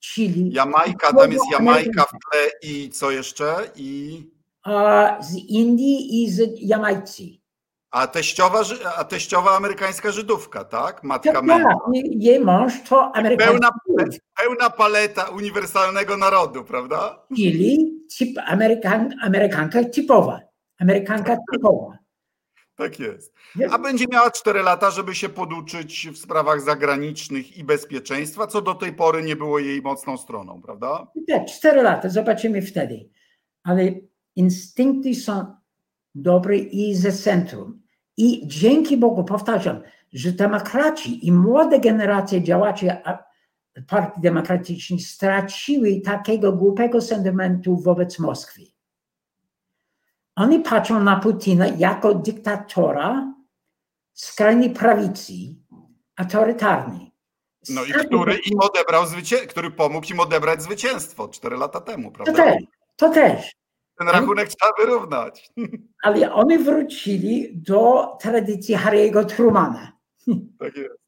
Chili. 0.00 0.52
Jamajka, 0.52 1.12
tam 1.12 1.32
jest 1.32 1.44
Jamajka 1.52 2.04
w 2.04 2.10
tle 2.10 2.50
i 2.62 2.90
co 2.90 3.10
jeszcze? 3.10 3.54
I... 3.76 4.22
z 5.20 5.34
Indii 5.34 6.22
i 6.22 6.30
z 6.30 6.60
Jamajcy. 6.60 7.22
A 7.90 8.06
teściowa, 8.06 8.62
a 8.96 9.04
teściowa 9.04 9.56
amerykańska 9.56 10.10
Żydówka, 10.10 10.64
tak? 10.64 11.04
Matka 11.04 11.32
tak, 11.32 11.46
tak. 11.46 11.76
Jej 12.04 12.40
mąż 12.40 12.72
to 12.88 13.16
amerykański. 13.16 13.58
Pełna, 13.58 13.70
pełna 14.36 14.70
paleta 14.70 15.24
uniwersalnego 15.24 16.16
narodu, 16.16 16.64
prawda? 16.64 17.26
Chili, 17.36 18.00
typ 18.18 18.38
Amerykan, 18.46 19.14
Amerykanka 19.22 19.84
typowa. 19.84 20.40
Amerykanka 20.80 21.36
typowa. 21.52 21.98
Tak 22.80 23.00
jest. 23.00 23.34
A 23.70 23.78
będzie 23.78 24.04
miała 24.12 24.30
4 24.30 24.62
lata, 24.62 24.90
żeby 24.90 25.14
się 25.14 25.28
poduczyć 25.28 26.08
w 26.12 26.18
sprawach 26.18 26.60
zagranicznych 26.60 27.56
i 27.56 27.64
bezpieczeństwa, 27.64 28.46
co 28.46 28.62
do 28.62 28.74
tej 28.74 28.92
pory 28.92 29.22
nie 29.22 29.36
było 29.36 29.58
jej 29.58 29.82
mocną 29.82 30.16
stroną, 30.16 30.62
prawda? 30.62 31.06
Tak, 31.28 31.46
4 31.46 31.82
lata, 31.82 32.08
zobaczymy 32.08 32.62
wtedy. 32.62 33.08
Ale 33.62 33.82
instynkty 34.36 35.14
są 35.14 35.54
dobre 36.14 36.56
i 36.56 36.94
ze 36.94 37.12
centrum. 37.12 37.82
I 38.16 38.42
dzięki 38.46 38.96
Bogu, 38.96 39.24
powtarzam, 39.24 39.80
że 40.12 40.32
demokraci 40.32 41.26
i 41.26 41.32
młode 41.32 41.80
generacje 41.80 42.42
działaczy 42.42 42.90
Partii 43.88 44.20
Demokratycznej 44.20 45.00
straciły 45.00 46.00
takiego 46.04 46.52
głupego 46.52 47.00
sentymentu 47.00 47.76
wobec 47.76 48.18
Moskwy. 48.18 48.62
Oni 50.40 50.60
patrzą 50.60 51.00
na 51.00 51.16
Putina 51.16 51.66
jako 51.78 52.14
dyktatora 52.14 53.34
skrajnej 54.12 54.70
prawicy, 54.70 55.32
autorytarnej. 56.16 57.12
No 57.68 57.84
i 57.84 57.92
który 57.92 58.34
im 58.34 58.60
odebrał 58.60 59.04
zwycię- 59.04 59.46
który 59.46 59.70
pomógł 59.70 60.06
im 60.10 60.20
odebrać 60.20 60.62
zwycięstwo 60.62 61.28
cztery 61.28 61.56
lata 61.56 61.80
temu, 61.80 62.10
prawda? 62.10 62.32
To 62.32 62.38
też. 62.38 62.62
To 62.96 63.08
też. 63.08 63.52
Ten 63.98 64.08
rachunek 64.08 64.48
trzeba 64.48 64.72
wyrównać. 64.78 65.50
Ale 66.04 66.32
oni 66.32 66.58
wrócili 66.58 67.48
do 67.54 68.08
tradycji 68.20 68.76
Harry'ego 68.76 69.24
Trumana. 69.26 69.92
Tak 70.58 70.76
jest. 70.76 71.00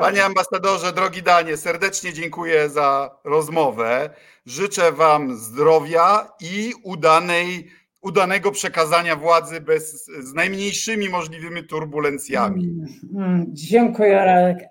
Panie 0.00 0.24
ambasadorze, 0.24 0.92
drogi 0.92 1.22
Danie, 1.22 1.56
serdecznie 1.56 2.12
dziękuję 2.12 2.68
za 2.68 3.18
rozmowę. 3.24 4.10
Życzę 4.46 4.92
Wam 4.92 5.36
zdrowia 5.36 6.32
i 6.40 6.74
udanej 6.82 7.70
udanego 8.00 8.52
przekazania 8.52 9.16
władzy 9.16 9.60
bez, 9.60 10.06
z 10.06 10.34
najmniejszymi 10.34 11.08
możliwymi 11.08 11.64
turbulencjami. 11.64 12.86
Mm, 13.14 13.46
dziękuję, 13.48 14.14
Radek. 14.14 14.68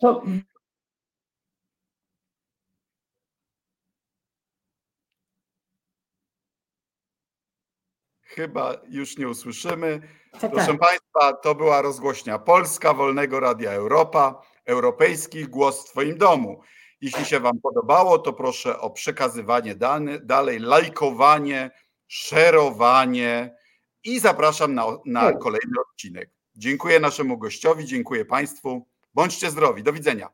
To... 0.00 0.22
Chyba 8.22 8.74
już 8.88 9.18
nie 9.18 9.28
usłyszymy. 9.28 10.00
Tak, 10.40 10.50
Proszę 10.50 10.66
tak. 10.66 10.80
Państwa, 10.80 11.32
to 11.42 11.54
była 11.54 11.82
rozgłośnia 11.82 12.38
Polska 12.38 12.94
Wolnego 12.94 13.40
Radia 13.40 13.70
Europa. 13.70 14.42
europejskich 14.66 15.48
Głos 15.48 15.86
w 15.86 15.90
Twoim 15.90 16.18
domu. 16.18 16.60
Jeśli 17.00 17.24
się 17.24 17.40
Wam 17.40 17.60
podobało, 17.62 18.18
to 18.18 18.32
proszę 18.32 18.80
o 18.80 18.90
przekazywanie 18.90 19.74
dane, 19.74 20.18
dalej, 20.18 20.58
lajkowanie, 20.58 21.70
szerowanie 22.10 23.56
i 24.04 24.20
zapraszam 24.20 24.74
na, 24.74 24.84
na 25.06 25.20
Tak. 25.20 25.38
kolejny 25.38 25.72
odcinek. 25.90 26.30
Dziękuję 26.56 27.00
naszemu 27.00 27.38
gościowi, 27.38 27.84
dziękuję 27.86 28.24
Państwu. 28.24 28.86
Bądźcie 29.14 29.50
zdrowi. 29.50 29.82
Do 29.82 29.92
widzenia. 29.92 30.28